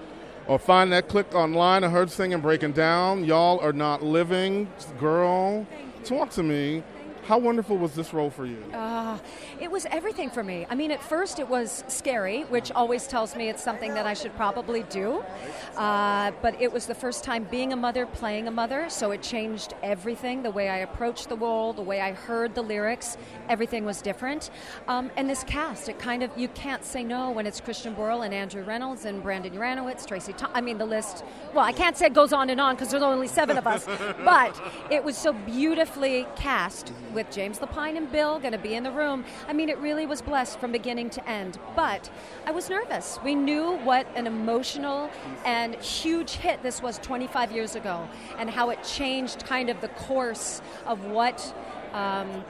or 0.47 0.59
find 0.59 0.93
that 0.93 1.09
clip 1.09 1.33
online 1.35 1.85
of 1.85 1.93
her 1.93 2.07
singing 2.09 2.41
Breaking 2.41 2.73
Down, 2.73 3.25
y'all 3.25 3.61
are 3.61 3.73
not 3.73 4.03
living. 4.03 4.69
Girl, 4.99 5.67
talk 6.05 6.31
to 6.31 6.43
me. 6.43 6.83
How 7.25 7.39
wonderful 7.39 7.77
was 7.77 7.95
this 7.95 8.13
role 8.13 8.31
for 8.31 8.47
you? 8.47 8.59
Uh, 8.73 9.19
it 9.61 9.71
was 9.71 9.87
everything 9.87 10.31
for 10.31 10.43
me. 10.43 10.67
I 10.69 10.75
mean, 10.75 10.91
at 10.91 11.03
first 11.03 11.39
it 11.39 11.49
was 11.49 11.85
scary, 11.87 12.43
which 12.45 12.73
always 12.73 13.07
tells 13.07 13.37
me 13.37 13.49
it's 13.49 13.63
something 13.63 13.95
that 13.95 14.07
I 14.07 14.15
should 14.15 14.35
probably 14.37 14.83
do. 14.85 15.23
Uh, 15.77 16.33
but 16.43 16.61
it 16.61 16.73
was 16.73 16.87
the 16.87 16.95
first 16.95 17.23
time 17.23 17.45
being 17.45 17.73
a 17.73 17.77
mother, 17.77 18.07
playing 18.07 18.49
a 18.49 18.51
mother, 18.51 18.89
so 18.89 19.11
it 19.11 19.23
changed 19.23 19.75
everything 19.83 20.43
the 20.43 20.51
way 20.51 20.69
I 20.69 20.79
approached 20.79 21.29
the 21.29 21.37
role, 21.37 21.73
the 21.73 21.83
way 21.83 22.01
I 22.01 22.13
heard 22.13 22.55
the 22.55 22.63
lyrics. 22.63 23.17
Everything 23.49 23.85
was 23.85 24.03
different. 24.03 24.51
Um, 24.89 25.11
and 25.17 25.29
this 25.29 25.45
cast, 25.45 25.89
it 25.89 25.99
kind 25.99 26.23
of, 26.23 26.31
you 26.37 26.49
can't 26.49 26.85
say 26.85 27.05
no 27.05 27.31
when 27.31 27.47
it's 27.47 27.61
Christian 27.61 27.95
Borle 27.95 28.25
and 28.25 28.35
Andrew 28.35 28.65
Rannells 28.65 29.05
and 29.05 29.23
Brandon 29.23 29.53
Uranowitz, 29.53 30.07
Tracy 30.07 30.33
Tom- 30.33 30.51
I 30.55 30.61
mean, 30.61 30.79
the 30.79 30.87
list, 30.87 31.25
well, 31.55 31.65
I 31.65 31.73
can't 31.73 31.97
say 31.97 32.07
it 32.07 32.15
goes 32.15 32.33
on 32.33 32.51
and 32.51 32.61
on 32.61 32.75
because 32.75 32.91
there's 32.91 33.03
only 33.03 33.29
seven 33.29 33.59
of 33.59 33.67
us, 33.67 33.87
but 34.25 34.61
it 34.91 35.05
was 35.05 35.17
so 35.17 35.33
beautifully 35.33 36.27
cast 36.35 36.93
with 37.13 37.31
James 37.31 37.59
Lapine 37.59 37.97
and 37.97 38.11
Bill 38.11 38.39
going 38.39 38.53
to 38.53 38.59
be 38.59 38.75
in 38.75 38.83
the 38.83 38.91
room. 38.91 39.25
I 39.49 39.53
mean, 39.53 39.69
it 39.69 39.79
really 39.79 40.07
was 40.07 40.23
blessed 40.23 40.59
from 40.59 40.73
beginning 40.73 41.11
to 41.11 41.29
end. 41.29 41.59
But 41.77 42.11
I 42.47 42.51
was 42.51 42.69
nervous. 42.69 43.19
We 43.25 43.35
knew 43.35 43.77
what 43.79 44.07
an 44.15 44.27
emotional 44.27 45.11
and 45.45 45.75
huge 45.77 46.33
hit 46.33 46.63
this 46.63 46.83
was 46.83 46.99
25 46.99 47.53
years 47.53 47.75
ago, 47.75 48.09
and 48.39 48.51
how 48.51 48.71
it 48.71 48.83
changed 48.83 49.45
kind 49.47 49.71
of 49.71 49.81
the 49.81 49.89
course 49.89 50.63
of 50.87 51.05
what 51.07 51.55
um, 51.93 52.45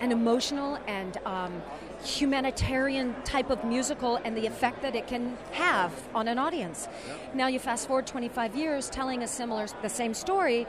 an 0.00 0.12
emotional 0.12 0.78
and 0.86 1.16
um, 1.24 1.62
humanitarian 2.04 3.14
type 3.24 3.50
of 3.50 3.64
musical 3.64 4.16
and 4.24 4.36
the 4.36 4.46
effect 4.46 4.82
that 4.82 4.94
it 4.94 5.06
can 5.06 5.36
have 5.52 5.92
on 6.14 6.28
an 6.28 6.38
audience. 6.38 6.88
Now 7.32 7.46
you 7.46 7.58
fast 7.58 7.86
forward 7.86 8.06
25 8.06 8.54
years 8.54 8.90
telling 8.90 9.22
a 9.22 9.26
similar, 9.26 9.66
the 9.82 9.88
same 9.88 10.12
story, 10.14 10.66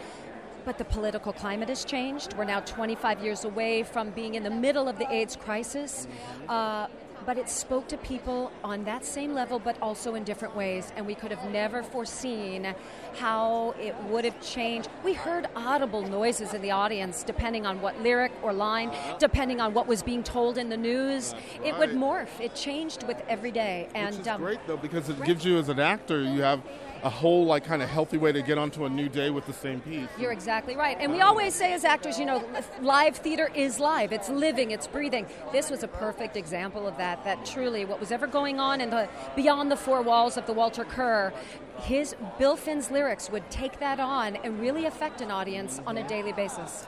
but 0.65 0.77
the 0.77 0.85
political 0.85 1.31
climate 1.31 1.69
has 1.69 1.85
changed. 1.85 2.33
We're 2.33 2.43
now 2.45 2.59
25 2.61 3.23
years 3.23 3.45
away 3.45 3.83
from 3.83 4.09
being 4.09 4.35
in 4.35 4.43
the 4.43 4.49
middle 4.49 4.87
of 4.87 4.97
the 4.97 5.09
AIDS 5.11 5.35
crisis. 5.35 6.07
Uh, 6.49 6.87
but 7.25 7.37
it 7.37 7.49
spoke 7.49 7.87
to 7.87 7.97
people 7.97 8.51
on 8.63 8.83
that 8.85 9.05
same 9.05 9.33
level, 9.33 9.59
but 9.59 9.77
also 9.81 10.15
in 10.15 10.23
different 10.23 10.55
ways. 10.55 10.91
And 10.95 11.05
we 11.05 11.15
could 11.15 11.31
have 11.31 11.49
never 11.51 11.83
foreseen 11.83 12.75
how 13.17 13.75
it 13.79 13.95
would 14.09 14.25
have 14.25 14.39
changed. 14.41 14.89
We 15.03 15.13
heard 15.13 15.47
audible 15.55 16.01
noises 16.01 16.53
in 16.53 16.61
the 16.61 16.71
audience, 16.71 17.23
depending 17.23 17.65
on 17.65 17.81
what 17.81 17.99
lyric 18.01 18.31
or 18.41 18.53
line, 18.53 18.91
depending 19.19 19.59
on 19.59 19.73
what 19.73 19.87
was 19.87 20.03
being 20.03 20.23
told 20.23 20.57
in 20.57 20.69
the 20.69 20.77
news. 20.77 21.33
It 21.63 21.77
would 21.77 21.91
morph. 21.91 22.39
It 22.39 22.55
changed 22.55 23.03
with 23.07 23.21
every 23.27 23.51
day. 23.51 23.87
And 23.95 24.15
Which 24.15 24.21
is 24.21 24.27
um, 24.27 24.41
great 24.41 24.59
though 24.67 24.77
because 24.77 25.09
it 25.09 25.21
gives 25.23 25.45
you 25.45 25.57
as 25.57 25.69
an 25.69 25.79
actor 25.79 26.21
you 26.21 26.41
have 26.41 26.61
a 27.05 27.09
whole 27.09 27.45
like 27.45 27.63
kind 27.63 27.83
of 27.83 27.89
healthy 27.89 28.17
way 28.17 28.31
to 28.31 28.41
get 28.41 28.57
onto 28.57 28.85
a 28.85 28.89
new 28.89 29.07
day 29.07 29.29
with 29.29 29.45
the 29.45 29.53
same 29.53 29.79
piece. 29.81 30.09
You're 30.19 30.31
exactly 30.31 30.75
right. 30.75 30.97
And 30.99 31.11
we 31.11 31.21
always 31.21 31.53
say 31.53 31.73
as 31.73 31.85
actors, 31.85 32.17
you 32.17 32.25
know, 32.25 32.43
live 32.81 33.17
theater 33.17 33.51
is 33.53 33.79
live. 33.79 34.11
It's 34.11 34.27
living, 34.27 34.71
it's 34.71 34.87
breathing. 34.87 35.27
This 35.51 35.69
was 35.69 35.83
a 35.83 35.87
perfect 35.87 36.35
example 36.35 36.87
of 36.87 36.97
that, 36.97 37.14
that 37.23 37.45
truly 37.45 37.85
what 37.85 37.99
was 37.99 38.11
ever 38.11 38.27
going 38.27 38.59
on 38.59 38.81
in 38.81 38.89
the 38.89 39.07
beyond 39.35 39.71
the 39.71 39.77
four 39.77 40.01
walls 40.01 40.37
of 40.37 40.45
the 40.45 40.53
Walter 40.53 40.83
Kerr, 40.83 41.33
his 41.77 42.15
Bill 42.37 42.55
Finn's 42.55 42.91
lyrics 42.91 43.29
would 43.29 43.49
take 43.49 43.79
that 43.79 43.99
on 43.99 44.35
and 44.37 44.59
really 44.59 44.85
affect 44.85 45.21
an 45.21 45.31
audience 45.31 45.81
on 45.87 45.97
a 45.97 46.07
daily 46.07 46.33
basis. 46.33 46.85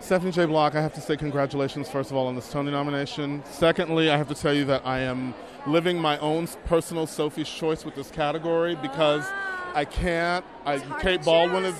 Stephanie 0.00 0.30
J. 0.30 0.44
Block, 0.44 0.74
I 0.74 0.82
have 0.82 0.94
to 0.94 1.00
say 1.00 1.16
congratulations 1.16 1.88
first 1.88 2.10
of 2.10 2.16
all 2.16 2.26
on 2.26 2.34
this 2.34 2.50
Tony 2.50 2.70
nomination. 2.70 3.42
Secondly, 3.50 4.10
I 4.10 4.16
have 4.16 4.28
to 4.28 4.34
tell 4.34 4.54
you 4.54 4.64
that 4.66 4.86
I 4.86 5.00
am 5.00 5.34
living 5.66 5.98
my 5.98 6.18
own 6.18 6.46
personal 6.66 7.06
Sophie's 7.06 7.48
choice 7.48 7.84
with 7.84 7.94
this 7.94 8.10
category 8.10 8.76
because 8.76 9.26
I 9.74 9.84
can't. 9.84 10.44
I 10.64 10.78
Kate 11.00 11.24
Baldwin 11.24 11.64
is 11.64 11.74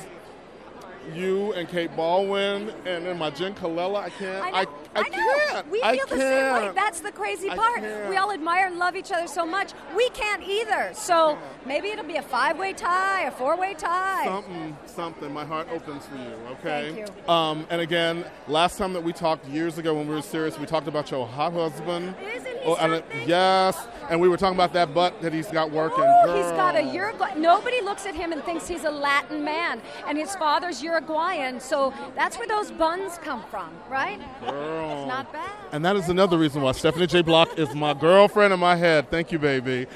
you 1.15 1.53
and 1.53 1.69
Kate 1.69 1.95
Baldwin, 1.97 2.71
and 2.85 3.07
then 3.07 3.19
my 3.19 3.31
Jenn 3.31 3.55
Colella. 3.55 4.03
I 4.03 4.11
can't. 4.11 4.55
I. 4.55 4.63
I, 4.63 4.67
I, 4.97 5.05
I 5.05 5.09
know. 5.09 5.53
can't. 5.53 5.71
We 5.71 5.83
I 5.83 5.97
feel 5.97 6.07
the 6.07 6.17
same 6.17 6.55
way. 6.55 6.73
That's 6.75 7.01
the 7.01 7.13
crazy 7.13 7.49
part. 7.49 7.83
We 8.09 8.17
all 8.17 8.33
admire 8.33 8.67
and 8.67 8.79
love 8.79 8.97
each 8.97 9.13
other 9.13 9.27
so 9.27 9.47
much. 9.47 9.73
We 9.97 10.09
can't 10.11 10.43
either. 10.43 10.91
So 10.95 11.39
maybe 11.65 11.89
it'll 11.89 12.05
be 12.05 12.17
a 12.17 12.23
five-way 12.23 12.73
tie, 12.73 13.23
a 13.23 13.31
four-way 13.31 13.75
tie. 13.75 14.25
Something, 14.25 14.77
something. 14.87 15.33
My 15.33 15.45
heart 15.45 15.69
opens 15.71 16.07
for 16.07 16.17
you. 16.17 16.33
Okay. 16.53 16.93
Thank 16.95 17.11
you. 17.27 17.33
Um, 17.33 17.67
and 17.71 17.81
again, 17.81 18.25
last 18.49 18.79
time 18.79 18.93
that 18.93 19.03
we 19.03 19.13
talked 19.13 19.47
years 19.49 19.79
ago 19.79 19.95
when 19.95 20.09
we 20.09 20.15
were 20.15 20.23
serious, 20.23 20.59
we 20.59 20.67
talked 20.67 20.89
about 20.89 21.11
your 21.11 21.27
hot 21.27 21.53
husband. 21.53 22.15
Isn't 22.23 22.56
Oh, 22.67 22.77
and, 22.77 23.03
yes. 23.27 23.79
And 24.11 24.21
we 24.21 24.29
were 24.29 24.37
talking 24.37 24.57
about 24.57 24.73
that 24.75 24.93
butt 24.95 25.21
that 25.23 25.33
he's 25.33 25.49
got 25.49 25.71
oh, 25.71 25.75
working. 25.75 26.05
Oh, 26.05 26.37
he's 26.37 26.51
got 26.53 26.77
a 26.77 26.83
Girl. 26.83 26.95
Uruguay. 26.95 27.35
Nobody 27.37 27.81
looks 27.81 28.07
at 28.07 28.15
him 28.15 28.33
and 28.33 28.43
thinks 28.45 28.67
he's 28.69 28.85
a 28.85 28.91
Latin 28.91 29.45
man, 29.45 29.81
and 30.07 30.19
his 30.19 30.35
father's 30.37 30.83
Uruguayan. 30.83 31.61
So 31.61 31.93
that's 32.15 32.39
where 32.39 32.49
those 32.49 32.71
buns 32.71 33.19
come 33.19 33.43
from, 33.45 33.71
right? 33.89 34.21
Girl. 34.41 35.03
It's 35.03 35.09
not 35.09 35.33
bad. 35.33 35.51
And 35.73 35.85
that 35.85 35.97
is 35.97 36.09
another 36.09 36.39
reason 36.39 36.63
why 36.63 36.73
Stephanie 36.73 37.07
J. 37.07 37.23
Block 37.23 37.59
is 37.59 37.75
my 37.75 37.95
girlfriend 37.95 38.53
in 38.53 38.61
my 38.61 38.77
head. 38.77 39.11
Thank 39.11 39.33
you, 39.33 39.39
baby. 39.39 39.87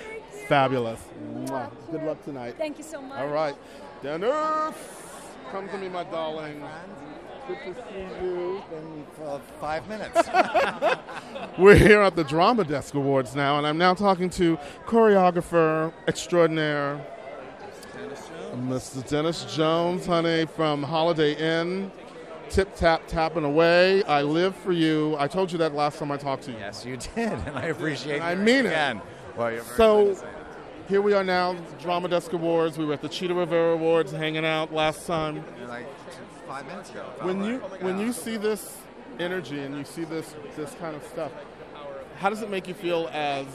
Fabulous. 0.48 1.00
Mwah. 1.34 1.70
Good 1.90 2.02
luck 2.02 2.24
tonight. 2.24 2.54
Thank 2.56 2.78
you 2.78 2.84
so 2.84 3.00
much. 3.00 3.18
All 3.18 3.28
right. 3.28 3.54
Dennis, 4.02 4.74
come 5.50 5.68
to 5.68 5.78
me, 5.78 5.88
my 5.88 6.04
darling. 6.04 6.62
Good 7.50 7.74
to 7.74 7.82
see 7.82 8.24
you. 8.24 8.62
For 9.16 9.40
five 9.60 9.88
minutes. 9.88 10.16
We're 11.58 11.74
here 11.74 12.00
at 12.00 12.14
the 12.14 12.22
Drama 12.22 12.62
Desk 12.62 12.94
Awards 12.94 13.34
now, 13.34 13.58
and 13.58 13.66
I'm 13.66 13.76
now 13.76 13.92
talking 13.92 14.30
to 14.30 14.56
choreographer 14.86 15.92
extraordinaire, 16.06 17.04
Mr. 18.54 19.06
Dennis 19.08 19.44
Jones, 19.56 20.06
honey, 20.06 20.46
from 20.46 20.84
Holiday 20.84 21.34
Inn. 21.34 21.90
Tip 22.50 22.74
tap 22.76 23.02
tapping 23.08 23.44
away. 23.44 24.04
I 24.04 24.22
live 24.22 24.54
for 24.54 24.72
you. 24.72 25.16
I 25.18 25.26
told 25.26 25.50
you 25.50 25.58
that 25.58 25.74
last 25.74 25.98
time 25.98 26.12
I 26.12 26.16
talked 26.16 26.44
to 26.44 26.52
you. 26.52 26.58
Yes, 26.58 26.84
you 26.84 26.96
did, 26.96 27.16
and 27.16 27.58
I 27.58 27.66
appreciate. 27.66 28.20
I 28.22 28.30
hearing 28.30 28.44
mean 28.44 28.66
it. 28.66 28.66
again. 28.66 29.00
Well, 29.36 29.50
you're 29.52 29.62
very 29.62 29.76
So 29.76 30.06
to 30.06 30.14
say. 30.16 30.26
Here 30.90 31.00
we 31.00 31.12
are 31.14 31.22
now, 31.22 31.54
Drama 31.80 32.08
Desk 32.08 32.32
Awards. 32.32 32.76
We 32.76 32.84
were 32.84 32.94
at 32.94 33.00
the 33.00 33.08
Chita 33.08 33.32
Rivera 33.32 33.74
Awards, 33.74 34.10
hanging 34.10 34.44
out 34.44 34.72
last 34.72 35.06
time. 35.06 35.44
like 35.68 35.86
five 36.48 36.66
minutes 36.66 36.90
ago. 36.90 37.04
When 37.22 37.44
you 37.44 37.58
when 37.78 38.00
you 38.00 38.12
see 38.12 38.36
this 38.36 38.76
energy 39.20 39.60
and 39.60 39.78
you 39.78 39.84
see 39.84 40.02
this 40.02 40.34
this 40.56 40.74
kind 40.80 40.96
of 40.96 41.04
stuff, 41.06 41.30
how 42.16 42.28
does 42.28 42.42
it 42.42 42.50
make 42.50 42.66
you 42.66 42.74
feel 42.74 43.08
as 43.12 43.46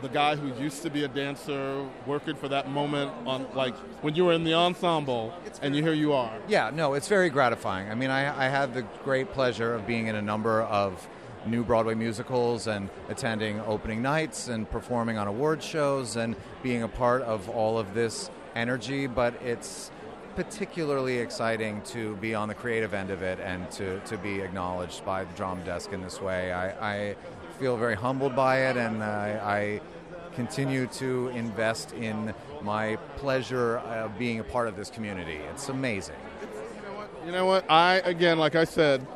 the 0.00 0.08
guy 0.08 0.34
who 0.34 0.60
used 0.60 0.82
to 0.82 0.90
be 0.90 1.04
a 1.04 1.08
dancer, 1.08 1.88
working 2.04 2.34
for 2.34 2.48
that 2.48 2.68
moment 2.68 3.12
on 3.28 3.46
like 3.54 3.76
when 4.02 4.16
you 4.16 4.24
were 4.24 4.32
in 4.32 4.42
the 4.42 4.54
ensemble, 4.54 5.32
and 5.62 5.76
you 5.76 5.84
here 5.84 5.92
you 5.92 6.12
are. 6.12 6.36
Yeah, 6.48 6.72
no, 6.74 6.94
it's 6.94 7.06
very 7.06 7.30
gratifying. 7.30 7.92
I 7.92 7.94
mean, 7.94 8.10
I, 8.10 8.46
I 8.46 8.48
had 8.48 8.74
the 8.74 8.82
great 9.04 9.30
pleasure 9.30 9.72
of 9.72 9.86
being 9.86 10.08
in 10.08 10.16
a 10.16 10.22
number 10.22 10.62
of 10.62 11.06
new 11.46 11.64
Broadway 11.64 11.94
musicals 11.94 12.66
and 12.66 12.88
attending 13.08 13.60
opening 13.60 14.02
nights 14.02 14.48
and 14.48 14.68
performing 14.70 15.18
on 15.18 15.26
award 15.26 15.62
shows 15.62 16.16
and 16.16 16.36
being 16.62 16.82
a 16.82 16.88
part 16.88 17.22
of 17.22 17.48
all 17.48 17.78
of 17.78 17.94
this 17.94 18.30
energy, 18.54 19.06
but 19.06 19.34
it's 19.42 19.90
particularly 20.36 21.18
exciting 21.18 21.82
to 21.82 22.16
be 22.16 22.34
on 22.34 22.48
the 22.48 22.54
creative 22.54 22.94
end 22.94 23.10
of 23.10 23.22
it 23.22 23.38
and 23.40 23.70
to, 23.70 24.00
to 24.00 24.16
be 24.18 24.40
acknowledged 24.40 25.04
by 25.04 25.24
the 25.24 25.32
drama 25.34 25.62
desk 25.64 25.92
in 25.92 26.00
this 26.00 26.20
way. 26.20 26.52
I, 26.52 27.10
I 27.10 27.16
feel 27.58 27.76
very 27.76 27.94
humbled 27.94 28.34
by 28.34 28.68
it 28.68 28.76
and 28.76 29.02
I, 29.02 29.40
I 29.42 29.80
continue 30.34 30.86
to 30.86 31.28
invest 31.28 31.92
in 31.92 32.34
my 32.62 32.96
pleasure 33.16 33.78
of 33.78 34.18
being 34.18 34.40
a 34.40 34.44
part 34.44 34.68
of 34.68 34.76
this 34.76 34.90
community. 34.90 35.40
It's 35.50 35.68
amazing. 35.68 36.16
You 37.26 37.32
know 37.32 37.46
what? 37.46 37.70
I 37.70 37.96
again, 38.04 38.38
like 38.38 38.56
I 38.56 38.64
said, 38.64 39.06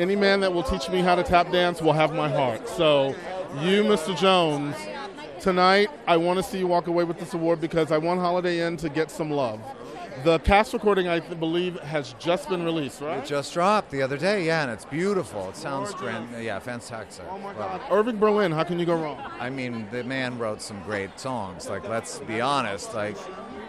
any 0.00 0.16
man 0.16 0.40
that 0.40 0.52
will 0.52 0.62
teach 0.62 0.88
me 0.88 1.00
how 1.00 1.14
to 1.14 1.22
tap 1.22 1.52
dance 1.52 1.82
will 1.82 1.92
have 1.92 2.14
my 2.14 2.28
heart. 2.28 2.66
So, 2.70 3.14
you, 3.60 3.84
Mr. 3.84 4.16
Jones, 4.16 4.74
tonight 5.40 5.90
I 6.06 6.16
want 6.16 6.38
to 6.38 6.42
see 6.42 6.58
you 6.58 6.66
walk 6.66 6.86
away 6.86 7.04
with 7.04 7.18
this 7.18 7.34
award 7.34 7.60
because 7.60 7.92
I 7.92 7.98
want 7.98 8.18
Holiday 8.18 8.66
Inn 8.66 8.78
to 8.78 8.88
get 8.88 9.10
some 9.10 9.30
love. 9.30 9.60
The 10.24 10.38
cast 10.40 10.72
recording, 10.72 11.06
I 11.06 11.20
th- 11.20 11.38
believe, 11.38 11.78
has 11.80 12.14
just 12.18 12.48
been 12.48 12.64
released, 12.64 13.00
right? 13.00 13.18
It 13.18 13.26
just 13.26 13.52
dropped 13.52 13.90
the 13.90 14.02
other 14.02 14.16
day, 14.16 14.44
yeah, 14.46 14.62
and 14.62 14.70
it's 14.70 14.84
beautiful. 14.84 15.48
It 15.50 15.56
sounds 15.56 15.94
grand, 15.94 16.28
yeah, 16.42 16.58
fantastic. 16.58 17.24
Oh 17.30 17.38
my 17.38 17.52
God. 17.54 17.80
Irving 17.90 18.18
Berlin, 18.18 18.52
how 18.52 18.64
can 18.64 18.78
you 18.78 18.86
go 18.86 18.96
wrong? 19.00 19.18
I 19.38 19.50
mean, 19.50 19.86
the 19.90 20.04
man 20.04 20.38
wrote 20.38 20.60
some 20.62 20.82
great 20.82 21.18
songs. 21.18 21.68
Like, 21.68 21.88
let's 21.88 22.18
be 22.20 22.40
honest. 22.40 22.94
Like, 22.94 23.16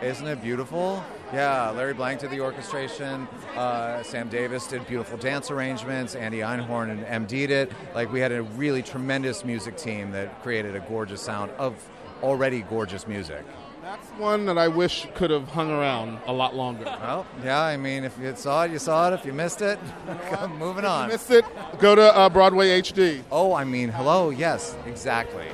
isn't 0.01 0.27
it 0.27 0.41
beautiful? 0.41 1.03
Yeah, 1.33 1.69
Larry 1.71 1.93
Blank 1.93 2.19
did 2.19 2.29
the 2.29 2.41
orchestration. 2.41 3.25
Uh, 3.55 4.03
Sam 4.03 4.27
Davis 4.27 4.67
did 4.67 4.85
beautiful 4.85 5.17
dance 5.17 5.49
arrangements. 5.49 6.13
Andy 6.13 6.39
Einhorn 6.39 6.89
and 6.91 7.27
MD'd 7.27 7.51
it. 7.51 7.71
Like, 7.95 8.11
we 8.11 8.19
had 8.19 8.33
a 8.33 8.43
really 8.43 8.81
tremendous 8.81 9.45
music 9.45 9.77
team 9.77 10.11
that 10.11 10.41
created 10.43 10.75
a 10.75 10.81
gorgeous 10.81 11.21
sound 11.21 11.51
of 11.51 11.73
already 12.21 12.63
gorgeous 12.63 13.07
music. 13.07 13.45
That's 13.81 14.07
one 14.09 14.45
that 14.45 14.57
I 14.57 14.67
wish 14.67 15.07
could 15.15 15.31
have 15.31 15.47
hung 15.47 15.71
around 15.71 16.19
a 16.27 16.33
lot 16.33 16.53
longer. 16.53 16.83
Well, 16.83 17.25
yeah, 17.43 17.61
I 17.61 17.77
mean, 17.77 18.03
if 18.03 18.17
you 18.19 18.35
saw 18.35 18.65
it, 18.65 18.71
you 18.71 18.77
saw 18.77 19.09
it. 19.09 19.13
If 19.13 19.25
you 19.25 19.33
missed 19.33 19.61
it, 19.61 19.79
moving 20.59 20.85
on. 20.85 21.05
You 21.05 21.13
missed 21.13 21.31
it, 21.31 21.45
go 21.79 21.95
to 21.95 22.15
uh, 22.15 22.29
Broadway 22.29 22.81
HD. 22.81 23.23
Oh, 23.31 23.53
I 23.53 23.63
mean, 23.63 23.89
hello, 23.89 24.29
yes, 24.29 24.75
exactly. 24.85 25.47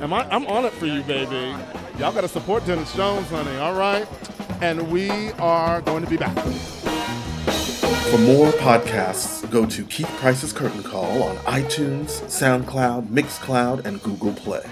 Am 0.00 0.12
I, 0.12 0.26
I'm 0.30 0.46
on 0.46 0.64
it 0.64 0.72
for 0.74 0.86
you, 0.86 1.02
baby. 1.02 1.54
Y'all 1.98 2.12
got 2.12 2.20
to 2.22 2.28
support 2.28 2.64
Dennis 2.64 2.94
Jones, 2.94 3.28
honey, 3.28 3.56
all 3.56 3.74
right? 3.74 4.06
And 4.60 4.90
we 4.90 5.10
are 5.32 5.80
going 5.82 6.04
to 6.04 6.10
be 6.10 6.16
back. 6.16 6.36
For 8.10 8.18
more 8.18 8.50
podcasts, 8.52 9.48
go 9.50 9.66
to 9.66 9.84
Keith 9.84 10.08
Price's 10.18 10.52
Curtain 10.52 10.82
Call 10.82 11.22
on 11.22 11.36
iTunes, 11.38 12.22
SoundCloud, 12.24 13.08
Mixcloud, 13.08 13.84
and 13.84 14.02
Google 14.02 14.32
Play. 14.32 14.64